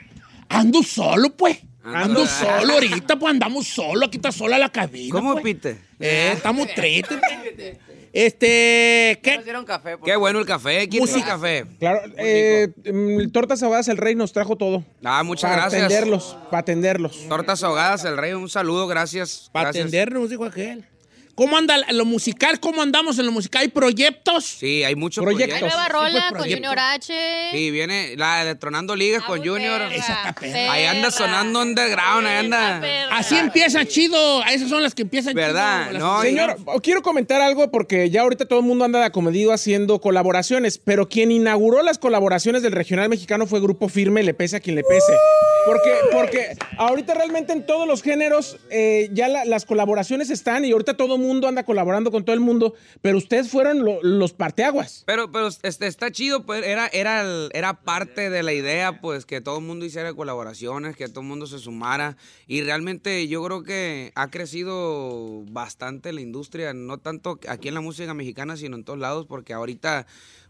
[0.49, 1.59] ando solo, pues.
[1.85, 4.07] Ando solo ahorita, pues andamos solo.
[4.07, 5.13] Aquí está sola la cabina.
[5.13, 5.45] ¿Cómo pues.
[5.45, 5.79] pite?
[5.99, 7.19] Eh, estamos tristes.
[8.13, 9.37] Este, ¿qué?
[9.37, 9.97] Nos dieron café.
[10.05, 10.89] Qué bueno el café.
[10.89, 11.67] ¿Quién es el café?
[11.79, 14.85] Claro, eh, mm, Tortas Ahogadas, el rey nos trajo todo.
[15.05, 15.85] Ah, muchas para gracias.
[15.85, 17.29] atenderlos, para atenderlos.
[17.29, 19.51] Tortas ahogadas, el rey, un saludo, gracias.
[19.53, 19.85] Para gracias.
[19.85, 20.87] atendernos, dijo aquel.
[21.39, 22.59] ¿Cómo anda lo musical?
[22.59, 23.63] ¿Cómo andamos en lo musical?
[23.63, 24.45] ¿Hay proyectos?
[24.45, 25.61] Sí, hay muchos Hay proyectos.
[25.61, 26.69] nueva rola pues, con proyecto.
[26.69, 27.15] Junior H.
[27.53, 29.83] Sí, viene la de Tronando Ligas con Junior.
[29.89, 30.35] perra.
[30.73, 32.83] Ahí anda sonando underground, ahí anda.
[33.13, 34.43] Así empieza chido.
[34.47, 35.91] Esas son las que empiezan ¿Verdad?
[35.93, 35.99] chido.
[36.01, 40.01] No, Señor, quiero comentar algo porque ya ahorita todo el mundo anda de acomedido haciendo
[40.01, 44.61] colaboraciones, pero quien inauguró las colaboraciones del regional mexicano fue Grupo Firme, le pese a
[44.61, 45.13] quien le pese.
[45.67, 50.73] Porque, porque ahorita realmente en todos los géneros eh, ya la- las colaboraciones están y
[50.73, 54.33] ahorita todo el mundo anda colaborando con todo el mundo, pero ustedes fueron lo- los
[54.33, 55.03] parteaguas.
[55.07, 59.41] Pero, pero este, está chido, pues era, era, era parte de la idea, pues que
[59.41, 62.17] todo el mundo hiciera colaboraciones, que todo el mundo se sumara.
[62.47, 67.81] Y realmente yo creo que ha crecido bastante la industria, no tanto aquí en la
[67.81, 70.07] música mexicana, sino en todos lados, porque ahorita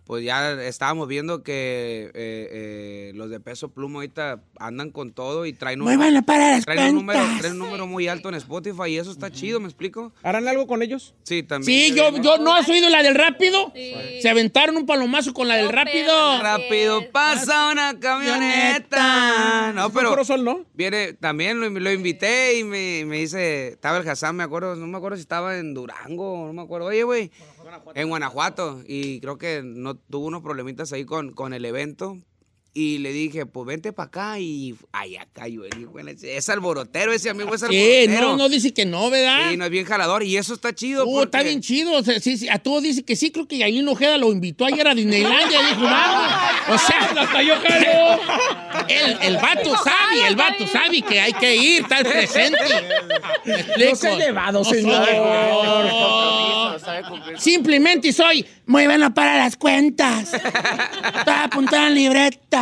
[0.08, 5.44] pues ya estábamos viendo que eh, eh, los de peso pluma ahorita andan con todo
[5.44, 8.88] y traen un, para las traen un número, traen un número muy alto en Spotify
[8.88, 10.10] y eso está chido, ¿me explico?
[10.22, 11.14] ¿Harán algo con ellos?
[11.24, 11.66] Sí, también.
[11.66, 13.70] Sí, yo, yo no has oído la del rápido.
[13.74, 16.40] Se aventaron un palomazo con la del rápido.
[16.40, 19.74] Rápido pasa una camioneta.
[19.74, 20.16] No, pero.
[20.38, 20.64] ¿no?
[20.72, 24.86] Viene, también lo, lo invité y me, me dice, estaba el Hassan, me acuerdo, no
[24.86, 26.86] me acuerdo si estaba en Durango, no me acuerdo.
[26.86, 27.30] Oye, güey,
[27.94, 28.82] en Guanajuato.
[28.86, 32.18] Y creo que no tuvo unos problemitas ahí con, con el evento.
[32.74, 35.98] Y le dije, pues vente para acá y allá cayó el hijo.
[35.98, 38.20] ese- Es alborotero ese amigo, es alborotero.
[38.28, 39.50] no, no dice que no, ¿verdad?
[39.50, 41.04] Sí, no es bien jalador y eso está chido.
[41.06, 41.92] Uh, está bien chido.
[41.94, 43.32] O sea, sí, sí, a todos dice que sí.
[43.32, 45.58] Creo que Yailin Ojeda lo invitó ayer a Disneylandia.
[45.70, 46.32] dijo, vamos.
[46.68, 47.54] O sea, hasta yo
[48.88, 52.58] El, el vato sabe, el vato sabe que hay que ir, estar presente.
[53.48, 55.08] No elevado, soy señor.
[57.38, 60.32] Simplemente soy, muévanlo para las cuentas.
[60.34, 62.57] Está apuntada en libreta.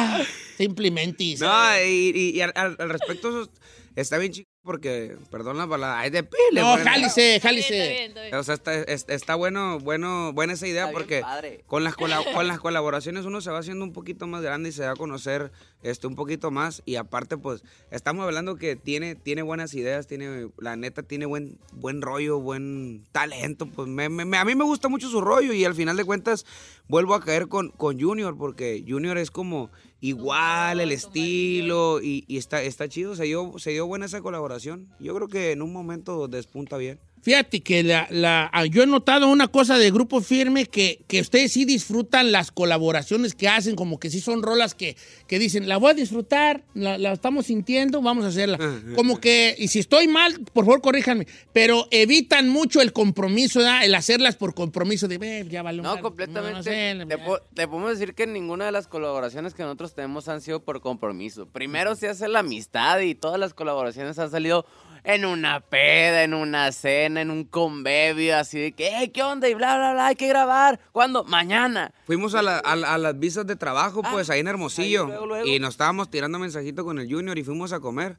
[0.56, 1.34] Simplemente.
[1.38, 3.48] No, y, y- y al, respecto,
[3.94, 6.60] está bien chico porque, perdón la palabra, hay de pile.
[6.60, 6.84] No, bueno.
[6.90, 8.12] jálice, jálice.
[8.32, 11.22] O sea, está, es- está bueno, bueno, buena esa idea porque
[11.66, 12.10] con las, con
[12.48, 15.52] las colaboraciones uno se va haciendo un poquito más grande y se va a conocer
[15.82, 16.82] este, un poquito más.
[16.84, 21.58] Y aparte, pues, estamos hablando que tiene, tiene buenas ideas, tiene, la neta, tiene buen,
[21.72, 23.66] buen rollo, buen talento.
[23.66, 26.44] Pues me- me- a mí me gusta mucho su rollo y al final de cuentas
[26.88, 32.36] vuelvo a caer con, con Junior porque Junior es como igual el estilo y, y
[32.38, 33.16] está, está chido.
[33.16, 34.88] Se dio, se dio buena esa colaboración.
[35.00, 36.98] Yo creo que en un momento despunta bien.
[37.22, 41.20] Fíjate que la, la- ah, yo he notado una cosa de Grupo Firme que, que
[41.20, 45.68] ustedes sí disfrutan las colaboraciones que hacen, como que sí son rolas que, que dicen,
[45.68, 48.58] la voy a disfrutar, la, la estamos sintiendo, vamos a hacerla.
[48.94, 53.84] Como que, y si estoy mal, por favor corríjanme, pero evitan mucho el compromiso, ¿verdad?
[53.84, 55.82] el hacerlas por compromiso de, "Ve, ya vale.
[55.82, 57.04] No, completamente.
[57.08, 60.62] te, po- te podemos decir que ninguna de las colaboraciones que nosotros tenemos han sido
[60.62, 61.46] por compromiso.
[61.46, 64.64] Primero se hace la amistad y todas las colaboraciones han salido
[65.06, 69.48] en una peda, en una cena, en un convivio, así de que, "Hey, ¿qué onda?
[69.48, 70.80] Y bla, bla, bla, hay que grabar.
[70.92, 71.24] ¿Cuándo?
[71.24, 71.92] Mañana.
[72.06, 75.02] Fuimos a, la- a la- a las visas de trabajo, pues, ahí en Hermosillo.
[75.04, 75.46] ahí luego, luego.
[75.46, 78.16] Y nos estábamos tirando mensajito con el Junior y fuimos a comer.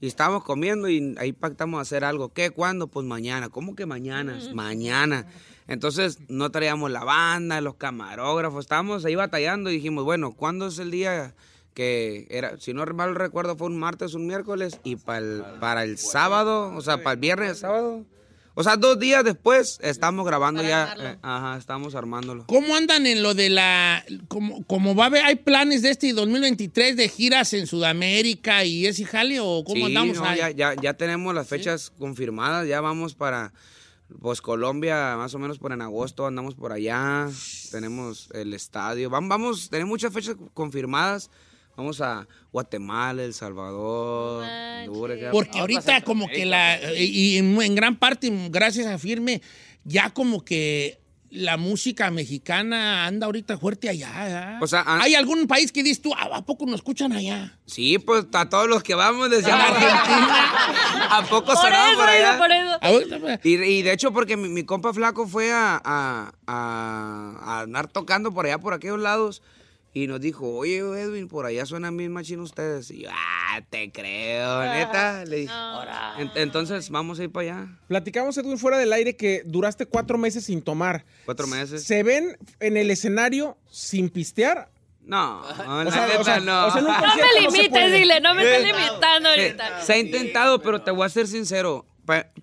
[0.00, 2.32] Y estábamos comiendo y ahí pactamos hacer algo.
[2.32, 2.50] ¿Qué?
[2.50, 2.88] ¿Cuándo?
[2.88, 3.48] Pues mañana.
[3.48, 4.38] ¿Cómo que mañana?
[4.52, 5.26] Mañana.
[5.68, 8.64] Entonces no traíamos la banda, los camarógrafos.
[8.64, 11.32] Estábamos ahí batallando y dijimos, bueno, ¿cuándo es el día
[11.74, 12.58] que era?
[12.58, 14.80] Si no mal recuerdo, fue un martes, un miércoles.
[14.84, 18.04] Y para el, para el sábado, o sea, para el viernes, sábado.
[18.56, 20.94] O sea, dos días después estamos grabando ya.
[20.96, 22.46] eh, ajá, estamos armándolo.
[22.46, 24.04] ¿Cómo andan en lo de la...
[24.28, 28.86] Como, como va a haber, hay planes de este 2023 de giras en Sudamérica y
[28.86, 30.38] ese jale o cómo Sí, andamos no, ahí?
[30.38, 33.52] ya, ya, ya tenemos las fechas confirmadas, ya vamos para
[34.20, 37.28] pues Colombia, más o menos por en agosto andamos por allá,
[37.72, 41.30] tenemos el estadio, vamos, vamos tenemos muchas fechas confirmadas,
[41.76, 44.44] vamos a Guatemala, El Salvador,
[44.86, 46.78] Honduras, Porque ahorita como que la...
[46.94, 49.42] Y, y en, gran parte, gracias a Firme,
[49.84, 54.52] ya como que la música mexicana anda ahorita fuerte allá.
[54.54, 54.58] ¿eh?
[54.60, 57.58] O sea, ah- ¿Hay algún país que dices tú, "Ah, ¿a poco nos escuchan allá?
[57.66, 59.66] Sí, pues a todos los que vamos decíamos
[61.10, 62.38] ¿A poco Por sonaba eso, por allá?
[62.38, 63.40] por eso.
[63.42, 67.88] Y, y de hecho, porque mi, mi compa flaco fue a, a- a- a andar
[67.88, 69.42] tocando por allá, por aquellos lados,
[69.96, 72.90] y nos dijo, oye, Edwin, por allá suenan bien machín ustedes.
[72.90, 75.24] Y yo, ah, te creo, neta.
[75.24, 75.52] Le dije,
[76.18, 77.78] "En- entonces, vamos a ir para allá.
[77.86, 81.04] Platicamos, Edwin, fuera del aire que duraste cuatro meses sin tomar.
[81.24, 81.84] Cuatro meses.
[81.84, 84.68] ¿Se ven en el escenario sin pistear?
[85.06, 86.66] No, no, la O sea, neta, o sea, no.
[86.66, 89.82] o sea, en un No concierto me limites, dile, no me estés limitando ahorita.
[89.82, 91.86] Se ha intentado, pero te voy a ser sincero.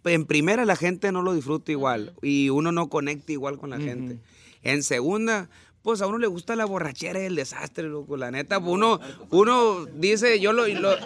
[0.05, 3.77] En primera, la gente no lo disfruta igual y uno no conecta igual con la
[3.79, 4.19] gente.
[4.63, 5.49] En segunda,
[5.83, 8.17] pues a uno le gusta la borrachera y el desastre, loco.
[8.17, 10.67] La neta, pues, uno, uno dice, yo lo.
[10.67, 10.91] lo-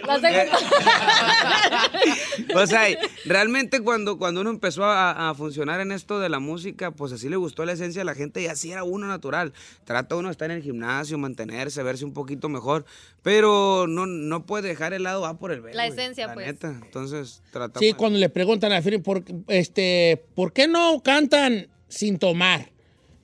[2.54, 2.82] o sea,
[3.24, 7.28] realmente cuando, cuando uno empezó a, a funcionar en esto de la música, pues así
[7.28, 9.52] le gustó la esencia a la gente y así era uno natural.
[9.84, 12.84] Trata uno de estar en el gimnasio, mantenerse, verse un poquito mejor,
[13.22, 15.74] pero no, no puede dejar el lado A por el B.
[15.74, 16.46] La güey, esencia, la pues.
[16.46, 16.68] neta.
[16.82, 17.86] Entonces, tratamos.
[17.86, 22.70] Sí, cuando le preguntan a Firme, ¿por, este, ¿por qué no cantan sin tomar?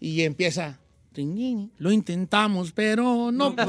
[0.00, 0.78] Y empieza,
[1.78, 3.54] lo intentamos, pero no.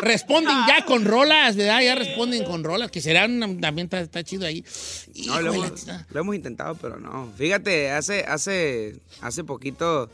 [0.00, 1.80] responden ya con rolas, ¿verdad?
[1.82, 4.64] Ya responden con rolas, que serán, también está, está chido ahí.
[5.26, 7.30] No, lo, hemos, lo hemos intentado, pero no.
[7.36, 10.10] Fíjate, hace, hace, hace poquito,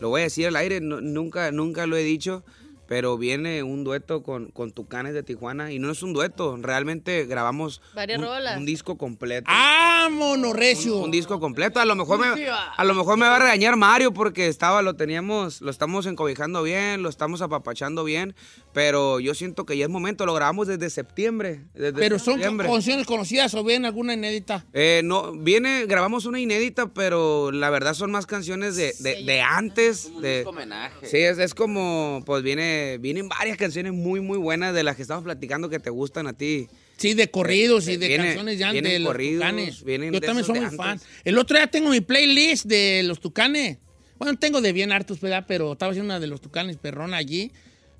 [0.00, 2.42] lo voy a decir al aire, no- nunca, nunca lo he dicho,
[2.90, 7.24] pero viene un dueto con, con Tucanes de Tijuana y no es un dueto, realmente
[7.24, 8.58] grabamos Varias un, rolas.
[8.58, 9.48] un disco completo.
[9.48, 10.96] ¡Vámonos, recio!
[10.96, 11.78] Un, un disco completo.
[11.78, 14.94] A lo mejor me, a lo mejor me va a regañar Mario porque estaba, lo
[14.94, 18.34] teníamos, lo estamos encobijando bien, lo estamos apapachando bien,
[18.72, 20.26] pero yo siento que ya es momento.
[20.26, 21.60] Lo grabamos desde septiembre.
[21.74, 24.66] Desde Pero son canciones conocidas o bien alguna inédita.
[24.72, 29.40] Eh, no, viene, grabamos una inédita, pero la verdad son más canciones de, de, de
[29.42, 30.10] antes.
[30.20, 31.06] De, homenaje.
[31.06, 35.02] sí, es, es como, pues viene, vienen varias canciones muy, muy buenas de las que
[35.02, 36.68] estamos platicando que te gustan a ti.
[36.96, 39.84] Sí, de corridos y de Viene- canciones ya vienen de los corridos, tucanes.
[39.84, 41.00] vienen Yo de también soy de muy fan.
[41.24, 43.78] El otro día tengo mi playlist de los tucanes.
[44.18, 45.44] Bueno, tengo de bien hartos, ¿verdad?
[45.48, 47.52] Pero estaba haciendo una de los tucanes perrón allí.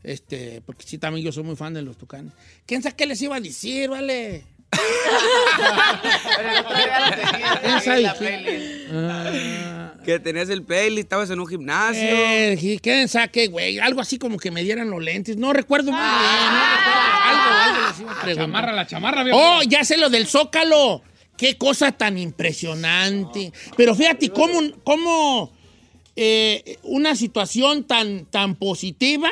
[0.02, 2.32] Este, porque sí, también yo soy muy fan de los tucanes.
[2.66, 4.44] ¿Quién sabe qué les iba a decir, vale?
[7.62, 8.86] ¿Quién sabe qué?
[8.92, 9.79] Ah,
[10.10, 12.02] Que tenías el playlist, estabas en un gimnasio.
[12.02, 13.78] eh, ¿Quién sabe qué, güey?
[13.78, 15.36] Algo así como que me dieran los lentes.
[15.36, 16.10] No recuerdo muy bien.
[16.10, 17.00] no recuerdo.
[17.22, 18.46] Algo, algo les iba a preguntar.
[18.46, 19.38] Chamarra, la chamarra, viejo.
[19.40, 21.02] Oh, ya sé lo del Zócalo.
[21.36, 23.52] Qué cosa tan impresionante.
[23.76, 25.52] Pero fíjate cómo, cómo
[26.16, 29.30] eh, una situación tan, tan positiva,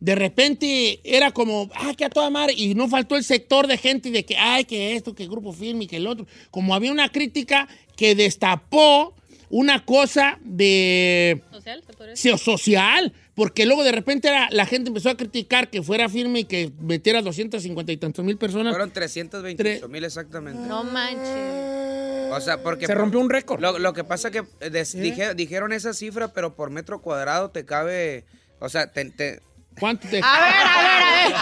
[0.00, 3.76] de repente era como, ah, que a toda madre, y no faltó el sector de
[3.76, 6.26] gente de que, ay, que esto, que grupo firme y que el otro.
[6.50, 9.14] Como había una crítica que destapó
[9.50, 11.82] una cosa de ¿Social?
[12.14, 16.44] ¿Se social, porque luego de repente la gente empezó a criticar que fuera firme y
[16.44, 18.72] que metiera 250 y tantos mil personas.
[18.72, 20.66] Fueron 328 mil exactamente.
[20.66, 22.32] No manches.
[22.32, 22.86] O sea, porque...
[22.86, 23.60] Se rompió un récord.
[23.60, 27.64] Lo, lo que pasa que eh, dije- dijeron esa cifra, pero por metro cuadrado te
[27.64, 28.24] cabe...
[28.58, 29.04] O sea, te...
[29.10, 29.40] te-
[29.78, 30.20] ¿Cuánto te...
[30.22, 31.34] A ver, a ver, a ver.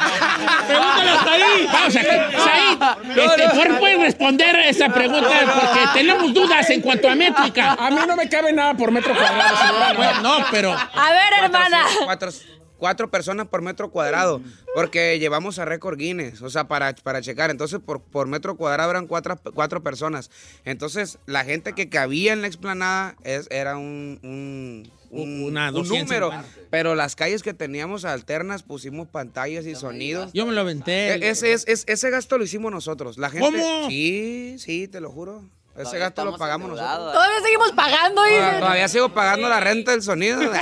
[0.66, 1.66] Pregúntale a Said.
[1.72, 5.28] Vamos a Said, este, ¿por puedes responder esa pregunta?
[5.54, 7.74] Porque tenemos dudas en cuanto a métrica.
[7.74, 9.92] A mí no me cabe nada por metro cuadrado, señora.
[9.94, 10.72] Bueno, no, pero...
[10.72, 11.84] A ver, hermana.
[12.04, 12.30] Cuatro,
[12.84, 14.42] cuatro personas por metro cuadrado,
[14.74, 17.50] porque llevamos a récord Guinness, o sea, para, para checar.
[17.50, 20.30] Entonces, por, por metro cuadrado eran cuatro, cuatro personas.
[20.64, 25.74] Entonces, la gente que cabía en la explanada es, era un, un, un- Una un
[25.74, 26.14] 250.
[26.36, 26.48] número.
[26.70, 30.30] Pero las calles que teníamos alternas pusimos pantallas y sonidos.
[30.32, 31.14] Yo me lo aventé.
[31.14, 33.16] E- Ese, es- es- ese gasto lo hicimos nosotros.
[33.18, 33.88] La gente, ¿Cómo?
[33.88, 35.42] Sí, sí, te lo juro.
[35.74, 37.12] Ese Todavía gasto lo pagamos nosotros.
[37.12, 38.14] Todavía seguimos pagando.
[38.22, 38.60] Todavía, dicen.
[38.60, 40.40] todavía sigo pagando la renta del sonido.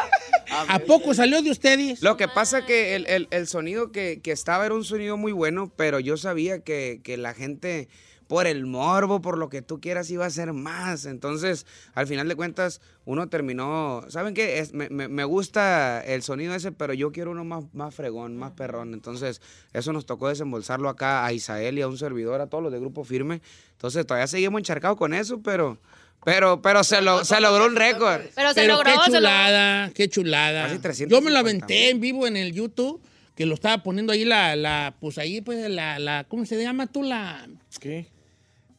[0.68, 2.02] ¿A poco salió de ustedes?
[2.02, 5.32] Lo que pasa que el, el- el sonido que, que estaba era un sonido muy
[5.32, 7.88] bueno, pero yo sabía que, que la gente,
[8.34, 11.04] por el morbo, por lo que tú quieras, iba a hacer más.
[11.06, 14.58] Entonces, al final de cuentas, uno terminó, ¿saben qué?
[14.58, 18.36] Es- me, me- me gusta el sonido ese, pero yo quiero uno más, más fregón,
[18.36, 18.92] más perrón.
[18.92, 19.40] Entonces,
[19.72, 22.80] eso nos tocó desembolsarlo acá a Isael y a un servidor, a todos los de
[22.80, 23.40] Grupo Firme.
[23.70, 25.78] Entonces, todavía seguimos encharcados con eso, pero...
[26.24, 28.22] Pero, pero se, lo, se logró un récord.
[28.34, 30.62] Pero se Pero logró, qué chulada, qué chulada.
[30.64, 33.00] Casi 350 Yo me lo aventé en vivo en el YouTube,
[33.36, 36.86] que lo estaba poniendo ahí la, la pues ahí pues la, la, ¿cómo se llama
[36.86, 37.46] tú la?
[37.78, 38.06] ¿Qué?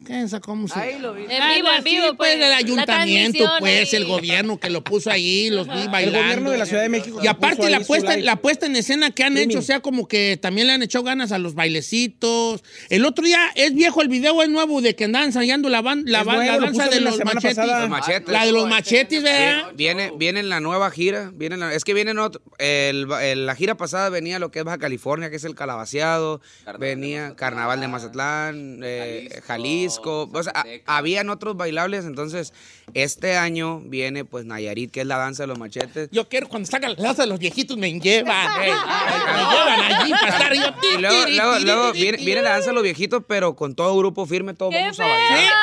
[0.06, 0.40] ¿Qué es esa?
[0.40, 1.24] ¿Cómo se Ahí lo vi.
[1.24, 2.36] En vivo, en sí, vivo, pues, pues.
[2.36, 3.98] el ayuntamiento, pues, ahí.
[4.02, 6.20] el gobierno que lo puso ahí, los vi El bailando.
[6.20, 7.20] gobierno de la Ciudad de México.
[7.24, 8.24] Y aparte la puesta, live.
[8.24, 11.04] la puesta en escena que han hecho, o sea, como que también le han echado
[11.06, 12.64] ganas a los bailecitos.
[12.90, 16.04] El otro día es viejo el video, es nuevo de que andan ensayando la, ban-
[16.06, 17.56] la, ban- la nuevo, danza de los machetes.
[17.56, 17.80] pasada.
[17.82, 18.30] Los machetes.
[18.30, 19.72] La de los machetes, ¿verdad?
[19.76, 21.32] Viene, viene en la nueva gira.
[21.34, 22.42] Viene en la- es que viene en otro.
[22.60, 26.42] el- el- la gira pasada venía lo que es Baja California, que es el calabaceado.
[26.80, 29.85] venía Carnaval de Mazatlán, eh, Jalisco.
[29.88, 32.06] O sea, a- habían otros bailables.
[32.06, 32.54] Entonces,
[32.94, 36.10] este año viene pues Nayarit, que es la danza de los machetes.
[36.12, 38.48] Yo quiero cuando sacan la danza de los viejitos me llevan.
[38.60, 40.64] Me llevan allí para estar yo.
[40.94, 44.26] Y luego, luego, luego viene, viene la danza de los viejitos, pero con todo grupo
[44.26, 45.54] firme, todos ¡Qué vamos a Sí, bailar.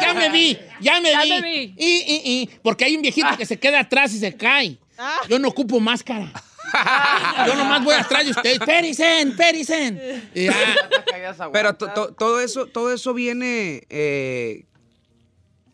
[0.00, 1.30] Ya me vi, ya me Ya vi.
[1.30, 1.74] me vi.
[1.78, 4.78] Y, y, y, porque hay un viejito que se queda atrás y se cae.
[4.98, 5.20] Ah.
[5.28, 6.30] Yo no ocupo máscara.
[7.46, 8.58] Yo nomás voy atrás de ustedes.
[8.60, 10.30] Perisen, perisen.
[10.34, 10.54] Y ya.
[11.52, 13.82] Pero to- to- todo eso, todo eso viene.
[13.90, 14.64] eh,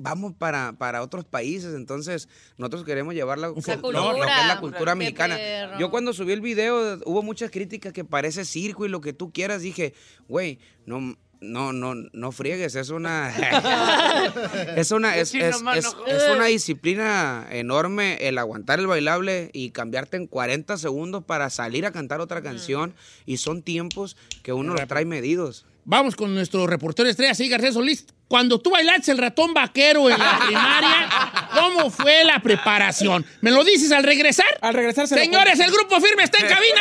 [0.00, 4.46] vamos para, para otros países, entonces nosotros queremos llevar la, lo- lo que es cultura.
[4.46, 5.36] la cultura mexicana.
[5.78, 9.32] Yo cuando subí el video hubo muchas críticas que parece circo y lo que tú
[9.32, 9.60] quieras.
[9.62, 9.94] Dije,
[10.28, 13.28] güey, no, no, no, no friegues, es una,
[14.76, 15.94] es una, es, es- es-
[16.34, 21.92] una disciplina enorme el aguantar el bailable y cambiarte en 40 segundos para salir a
[21.92, 22.94] cantar otra canción
[23.26, 25.64] y son tiempos que uno los trae medidos.
[25.84, 28.04] Vamos con nuestro reportero estrella, sí, García Solís.
[28.28, 33.24] Cuando tú bailaste el ratón vaquero en la primaria, ¿cómo fue la preparación?
[33.40, 34.44] ¿Me lo dices al regresar?
[34.60, 36.80] Al regresar se lo Señores, el grupo firme está en cabina.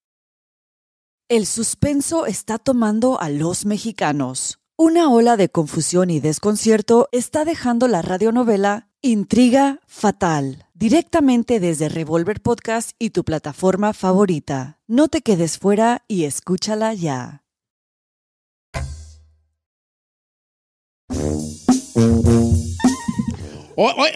[1.31, 4.59] El suspenso está tomando a los mexicanos.
[4.75, 12.41] Una ola de confusión y desconcierto está dejando la radionovela Intriga Fatal, directamente desde Revolver
[12.41, 14.81] Podcast y tu plataforma favorita.
[14.87, 17.45] No te quedes fuera y escúchala ya.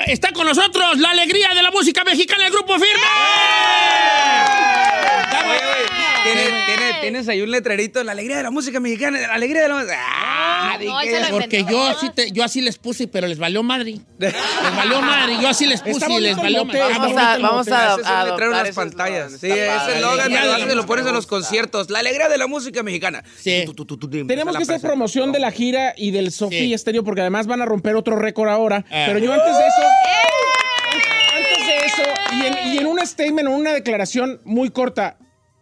[0.07, 2.85] Está con nosotros la alegría de la música mexicana, el grupo firme.
[2.91, 4.14] Tiene,
[6.33, 9.75] tiene, Tienes ahí un letrerito, la alegría de la música mexicana, la alegría de la
[9.75, 9.95] música.
[9.99, 11.91] Ah, No, lo Porque inventó.
[11.91, 13.99] yo, sí te- yo así les puse, pero les valió madre.
[14.19, 14.33] Les
[14.75, 15.37] valió madre.
[15.41, 16.79] Yo así les puse y les valió madre.
[16.79, 19.31] Vamos a, vamos a, a en las ese pantallas.
[19.39, 20.45] Sí, ese eslogan Ya
[20.75, 21.89] lo pones en los conciertos.
[21.91, 23.23] La alegría de la música mexicana.
[23.37, 23.65] Sí.
[24.27, 26.73] Tenemos que hacer promoción de la gira y del Sofía Sí.
[26.73, 28.83] Estéreo porque además van a romper otro récord ahora.
[28.89, 29.03] Ah.
[29.07, 29.81] Pero yo antes de eso.
[31.35, 32.03] Antes de eso,
[32.33, 35.17] y en, y en un statement o una declaración muy corta,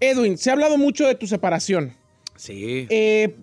[0.10, 1.93] Edwin, se ha hablado mucho de tu separación.
[2.36, 2.88] Sí.
[2.89, 3.36] Eh,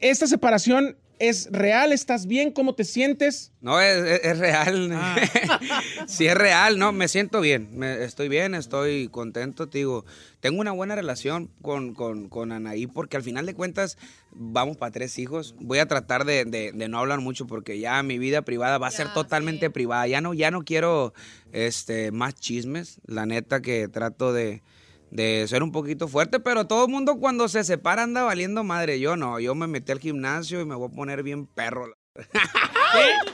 [0.00, 1.92] ¿Esta separación es real?
[1.92, 2.52] ¿Estás bien?
[2.52, 3.50] ¿Cómo te sientes?
[3.62, 4.90] No, es, es- es real.
[4.92, 5.16] Ah.
[6.06, 7.68] sí, es real, no, me siento bien.
[7.72, 10.04] me- estoy bien, estoy contento, te digo.
[10.40, 13.96] Tengo una buena relación con, con, con Anaí porque al final de cuentas
[14.32, 15.54] vamos para tres hijos.
[15.58, 18.88] Voy a tratar de, de- de no hablar mucho porque ya mi vida privada va
[18.88, 20.06] a ser totalmente privada.
[20.06, 21.14] Ya no, ya no quiero
[21.52, 23.00] este, más chismes.
[23.06, 24.62] La neta que trato de,
[25.10, 28.98] de ser un poquito fuerte, pero todo el mundo cuando se separa anda valiendo madre.
[29.00, 31.86] Yo no, yo me metí al gimnasio y me voy a poner bien perro.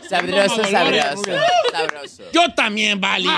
[0.08, 1.22] Sabroso, No, sabroso.
[1.26, 1.42] no, no.
[1.70, 2.22] Sabroso.
[2.32, 3.28] Yo también, Vali.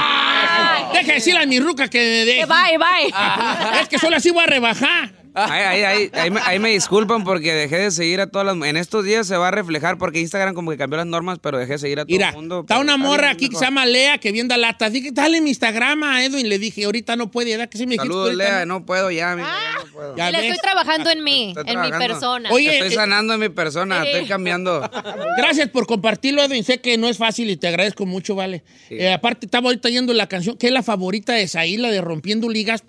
[0.92, 2.40] Deja de decirle a mi ruca que me deje.
[2.40, 3.80] Que bye, bye.
[3.82, 5.12] Es que solo así voy a rebajar.
[5.34, 8.68] Ahí, ahí, ahí, ahí me, ahí me disculpan porque dejé de seguir a todas las...
[8.68, 11.58] En estos días se va a reflejar porque Instagram como que cambió las normas, pero
[11.58, 12.60] dejé de seguir a todo Mira, el mundo.
[12.60, 13.58] está una morra aquí que mejor.
[13.58, 14.92] se llama Lea que vienda latas.
[14.92, 16.48] Dije, dale mi Instagram a Edwin.
[16.48, 17.68] Le dije, ahorita no puede, ¿verdad?
[17.68, 18.06] Que sí me dijiste.
[18.08, 20.16] Saludos, ahorita Lea, no puedo ya, amiga, ya no puedo.
[20.16, 20.50] Ya Y le ves.
[20.52, 22.48] estoy trabajando en mí, Estoy en mi persona.
[22.52, 24.88] Oye, Estoy eh, sanando en mi persona, estoy cambiando.
[25.36, 26.62] Gracias por compartirlo, Edwin.
[26.62, 28.62] Sé que no es fácil y te agradezco mucho, vale.
[28.88, 28.96] Sí.
[28.98, 32.00] Eh, aparte, estaba ahorita yendo la canción, que es la favorita de Saí, la de
[32.00, 32.84] Rompiendo Ligas.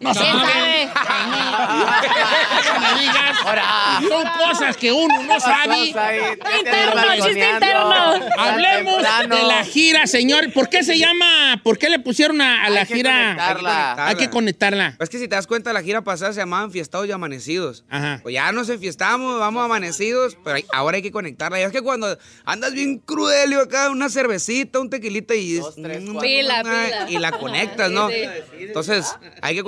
[0.00, 0.88] No ¿Quién sabe.
[2.80, 3.36] me digas.
[3.44, 3.64] Ahora.
[4.08, 5.86] Son cosas que uno no sabe.
[5.88, 8.14] Interno, chiste interno.
[8.38, 10.52] Hablemos de la gira, señor.
[10.52, 11.60] ¿Por qué se llama?
[11.64, 13.10] ¿Por qué le pusieron a, a la Hay que gira?
[13.34, 14.06] conectarla.
[14.06, 14.96] Hay que conectarla.
[15.00, 17.84] Es que si te das cuenta, la gira pasada se llamaban Fiestados y Amanecidos.
[17.90, 18.20] Ajá.
[18.22, 21.58] Pues ya nos enfiestamos, vamos amanecidos, pero hay- ahora hay que conectarla.
[21.60, 25.54] Y es que cuando andas bien crudelio acá, una cervecita, un tequilita y...
[25.54, 26.20] Dos, tres, cuatro.
[26.20, 27.10] Pila, pila.
[27.10, 28.08] Y la conectas, ¿no?
[28.08, 28.14] Sí,
[28.60, 29.62] Entonces, hay que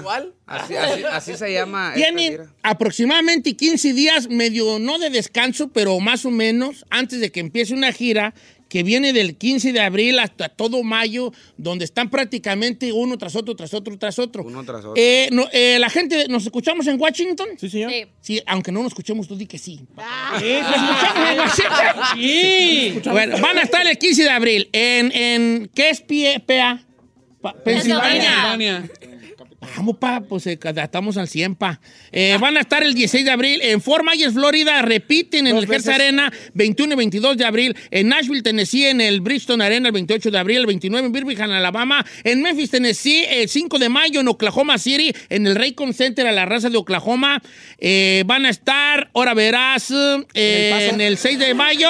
[0.00, 0.32] igual?
[0.46, 1.92] Así, así- así se llama.
[1.94, 7.40] Tienen aproximadamente 15 días, medio no de descanso, pero más o menos, antes de que
[7.40, 8.34] empiece una gira
[8.68, 13.54] que viene del 15 de abril hasta todo mayo, donde están prácticamente uno tras otro,
[13.54, 14.42] tras otro, tras otro.
[14.42, 14.94] Uno tras otro.
[14.96, 17.46] Eh, no, eh, la gente, ¿nos escuchamos en Washington?
[17.56, 17.92] Sí, señor.
[17.92, 18.06] Sí.
[18.20, 19.80] Sí, aunque no nos escuchemos, tú di que sí.
[19.96, 20.38] Ah.
[20.40, 22.04] Sí, ¿nos escuchamos en Washington?
[22.16, 23.00] Sí.
[23.10, 26.80] Bueno, van a estar el 15 de abril en, en ¿qué es PA?
[27.40, 28.88] Pa- Pensilvania.
[29.76, 31.80] Vamos, pa, pues eh, estamos al 100, pa.
[32.12, 34.82] Eh, van a estar el 16 de abril en Fort Myers, Florida.
[34.82, 35.88] Repiten en Dos el Hertz.
[35.88, 37.76] Arena, 21 y 22 de abril.
[37.90, 40.58] En Nashville, Tennessee, en el Bridgestone Arena, el 28 de abril.
[40.58, 42.04] El 29 en Birmingham, Alabama.
[42.24, 44.20] En Memphis, Tennessee, el 5 de mayo.
[44.20, 47.42] En Oklahoma City, en el Raycon Center, a la raza de Oklahoma.
[47.78, 49.92] Eh, van a estar, ahora verás,
[50.34, 51.88] eh, en el 6 de mayo.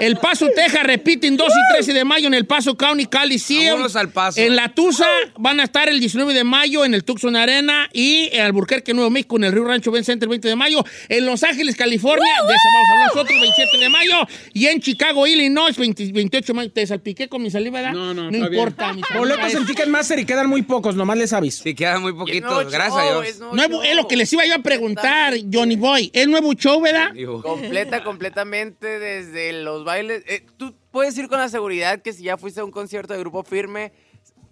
[0.00, 3.72] El Paso, Texas, repiten 2 y 13 de mayo en el Paso County Coliseum.
[3.72, 4.40] Vámonos al Paso.
[4.40, 8.28] En la Tusa van a estar el 19 de mayo en el Tucson Arena y
[8.32, 10.84] en Albuquerque, Nuevo México, en el Río Rancho Ben Center, el 20 de mayo.
[11.08, 14.14] En Los Ángeles, California, de eso vamos a hablar nosotros, 27 de mayo.
[14.52, 16.70] Y en Chicago, Illinois, 20 28 de mayo.
[16.72, 17.92] ¿Te salpiqué con mi saliva, ¿verdad?
[17.94, 18.44] No, no, No bien.
[18.44, 18.88] importa.
[18.92, 21.62] saliva Boletos en Ticketmaster y quedan muy pocos, nomás les aviso.
[21.64, 22.46] Sí, queda muy poquito.
[22.48, 23.26] nuevo Gracias a Dios.
[23.28, 26.10] es Nuevo, es lo que les iba yo a preguntar, Johnny Boy.
[26.12, 27.12] ¿Es nuevo show, verdad?
[27.42, 30.22] Completa, completamente desde los bailes.
[30.26, 33.20] Eh, tú puedes ir con la seguridad que si ya fuiste a un concierto de
[33.20, 33.92] grupo firme,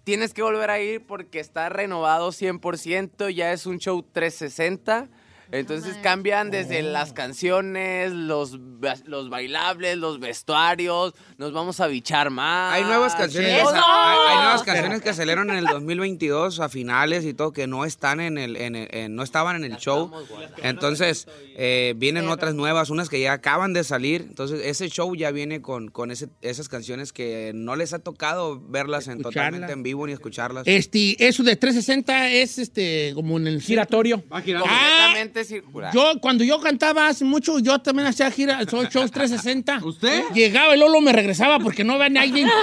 [0.03, 5.09] tienes que volver a ir porque está renovado 100%, ya es un show 360.
[5.53, 8.57] Entonces cambian desde las canciones, los,
[9.05, 12.73] los bailables, los vestuarios, nos vamos a bichar más.
[12.73, 13.69] Hay nuevas canciones, ¡Eso!
[13.75, 17.85] hay, hay nuevas canciones que salieron en el 2022 a finales y todo que no
[17.85, 20.11] están en el, en el- en- no estaban en el show.
[20.63, 24.21] Entonces eh, vienen otras nuevas, unas que ya acaban de salir.
[24.27, 28.59] Entonces ese show ya viene con, con ese- esas canciones que no les ha tocado
[28.59, 30.63] verlas en totalmente en vivo ni escucharlas.
[30.65, 34.23] Este, eso de 360 es este como en el Giratorio.
[34.69, 35.13] Ah,
[35.45, 35.93] Circular.
[35.93, 39.79] Yo, cuando yo cantaba hace mucho, yo también hacía gira, show- shows 360.
[39.83, 40.23] ¿Usted?
[40.33, 42.49] Llegaba y Lolo me regresaba porque no venía alguien.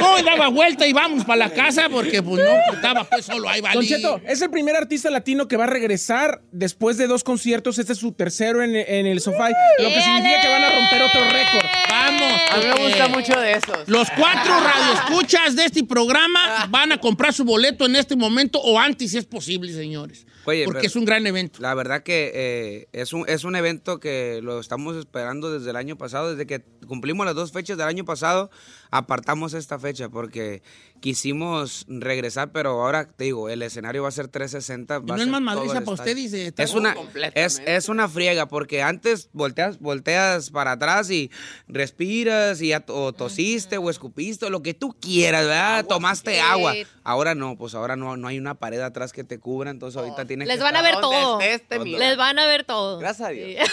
[0.00, 3.48] No, y daba vuelta y vamos para la casa porque pues no, estaba pues solo
[3.48, 3.88] ahí, Don valí.
[3.88, 7.78] Cheto, es el primer artista latino que va a regresar después de dos conciertos.
[7.78, 11.02] Este es su tercero en, en el sofá, lo que significa que van a romper
[11.02, 11.66] otro récord.
[11.90, 12.40] Vamos.
[12.50, 13.88] A mí me gusta mucho de esos.
[13.88, 18.78] Los cuatro radioescuchas de este programa van a comprar su boleto en este momento o
[18.78, 20.26] antes si es posible, señores.
[20.46, 21.60] Oye, porque es un gran evento.
[21.60, 25.76] La verdad que eh, es, un, es un evento que lo estamos esperando desde el
[25.76, 28.50] año pasado, desde que cumplimos las dos fechas del año pasado.
[28.90, 30.62] Apartamos esta fecha porque
[31.00, 34.96] quisimos regresar, pero ahora te digo, el escenario va a ser 360.
[34.96, 36.46] ¿Y va a no es más madriza para usted, dice?
[36.46, 36.96] está Es una,
[37.34, 41.30] es, es una friega porque antes volteas, volteas para atrás y
[41.68, 45.86] respiras y ya o tosiste o escupiste o lo que tú quieras, ¿verdad?
[45.86, 46.40] Tomaste sí.
[46.40, 46.74] agua.
[47.04, 50.24] Ahora no, pues ahora no, no hay una pared atrás que te cubra, entonces ahorita
[50.24, 51.40] tienes Les que van a ver todo.
[51.40, 52.00] estés, te miras.
[52.00, 52.98] Les van a ver todo.
[52.98, 53.46] Gracias a Dios.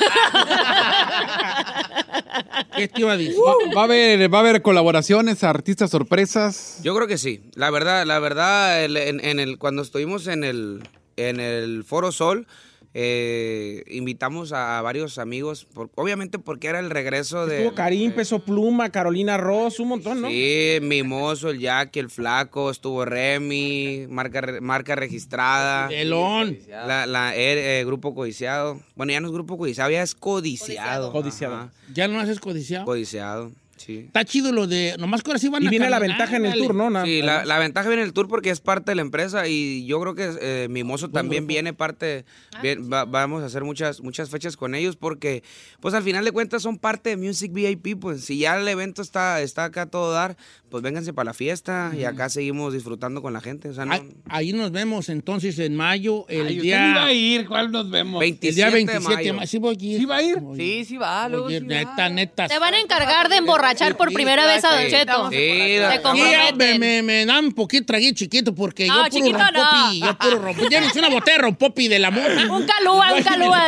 [2.76, 3.36] ¿Qué te iba a decir?
[3.76, 4.62] Va a haber, va a haber
[5.08, 6.80] colaboraciones, artistas sorpresas.
[6.84, 7.42] Yo creo que sí.
[7.56, 10.84] La verdad, la verdad, el- en, en el, cuando estuvimos en el,
[11.18, 12.48] en el Foro Sol,
[12.96, 17.58] eh, invitamos a, varios amigos, por- obviamente porque era el regreso de...
[17.64, 20.30] Estuvo Karim, Peso Pluma, Carolina Ross, un montón, ¿no?
[20.30, 25.88] Sí, Mimoso, el Jackie, el Flaco, estuvo Remy, marca, marca registrada.
[25.88, 26.60] Pelón.
[26.70, 28.80] La, la eh, eh, grupo codiciado.
[28.96, 31.12] Bueno, ya no es grupo codiciado, ya es codiciado.
[31.12, 31.72] Codiciado.
[31.94, 32.86] ¿Ya no haces codiciado?
[32.86, 33.52] Codiciado,
[33.86, 33.98] sí.
[34.08, 34.96] Está chido lo de...
[35.00, 36.64] Nomás que ahora sí van Y a viene la caminar, ventaja en el dale.
[36.64, 36.90] tour, ¿no?
[36.90, 39.48] Na- Sí, la, la ventaja viene en el tour porque es parte de la empresa
[39.48, 42.26] y yo creo que eh, Mimoso también viene parte,
[42.62, 45.44] bien- va- vamos a hacer muchas, muchas fechas con ellos porque
[45.80, 49.02] pues al final de cuentas son parte de Music VIP, pues si ya el evento
[49.02, 50.38] está, está acá a todo dar,
[50.70, 53.70] pues vénganse para la fiesta y acá seguimos disfrutando con la gente.
[53.70, 56.90] O sea, no, Ahí, ahí nos vemos entonces en mayo, el Ay, usted día...
[56.92, 58.24] iba a ir, ¿cuál nos vemos?
[58.24, 59.48] El día 27 de 27 de mayo.
[59.48, 60.00] ¿Sí voy a ir?
[60.00, 60.38] ¿Sí va a ir?
[60.56, 61.74] Sí, sí va, luego Oye, sí va.
[61.74, 62.48] neta, neta.
[62.48, 65.30] Te van a encargar de emborrachar por primera vez a Don Cheto.
[65.30, 66.80] Te me, comprometen.
[66.80, 69.52] me, me dan un poquito traguito chiquito porque No, yo puro chiquito no.
[69.52, 70.70] rompopi, yo puro rompopi.
[70.70, 72.54] Llévense una botella de rompopi de la mona.
[72.54, 73.64] Un calúa, un calúa.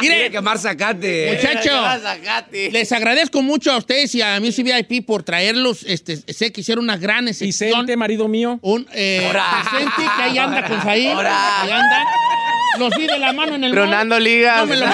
[0.00, 1.32] Mire, que quemar zacate.
[1.36, 2.02] muchachos,
[2.72, 5.82] les agradezco mucho a ustedes y a Music VIP por traerlos.
[5.84, 7.70] Este, sé que hicieron una gran excepción.
[7.70, 8.58] Vicente, marido mío.
[8.62, 9.30] Un eh,
[9.72, 11.06] Vicente, que ahí anda con Saí.
[11.08, 11.62] Ora.
[11.62, 12.04] Ahí anda.
[12.78, 13.72] Los vi de la mano en el.
[13.72, 14.58] Tronando ligas.
[14.58, 14.86] No me lo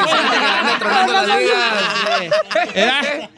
[0.78, 2.74] Tronando las ligas.
[2.74, 3.30] ¿Verdad?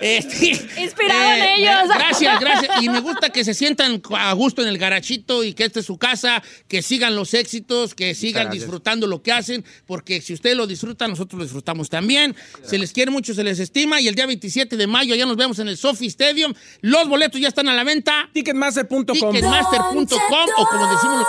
[0.00, 0.48] Este,
[0.82, 1.88] Inspirado en ellos.
[1.88, 2.82] Gracias, gracias.
[2.82, 5.86] Y me gusta que se sientan a gusto en el garachito y que esta es
[5.86, 10.56] su casa, que sigan los éxitos, que sigan disfrutando lo que hacen, porque si ustedes
[10.56, 12.34] lo disfrutan, nosotros lo disfrutamos también.
[12.62, 14.00] Se les quiere mucho, se les estima.
[14.00, 16.52] Y el día 27 de mayo ya nos vemos en el Sophie Stadium.
[16.80, 18.28] Los boletos ya están a la venta.
[18.32, 19.04] Ticketmaster.com.
[19.06, 21.28] Ticketmaster.com o como decimos los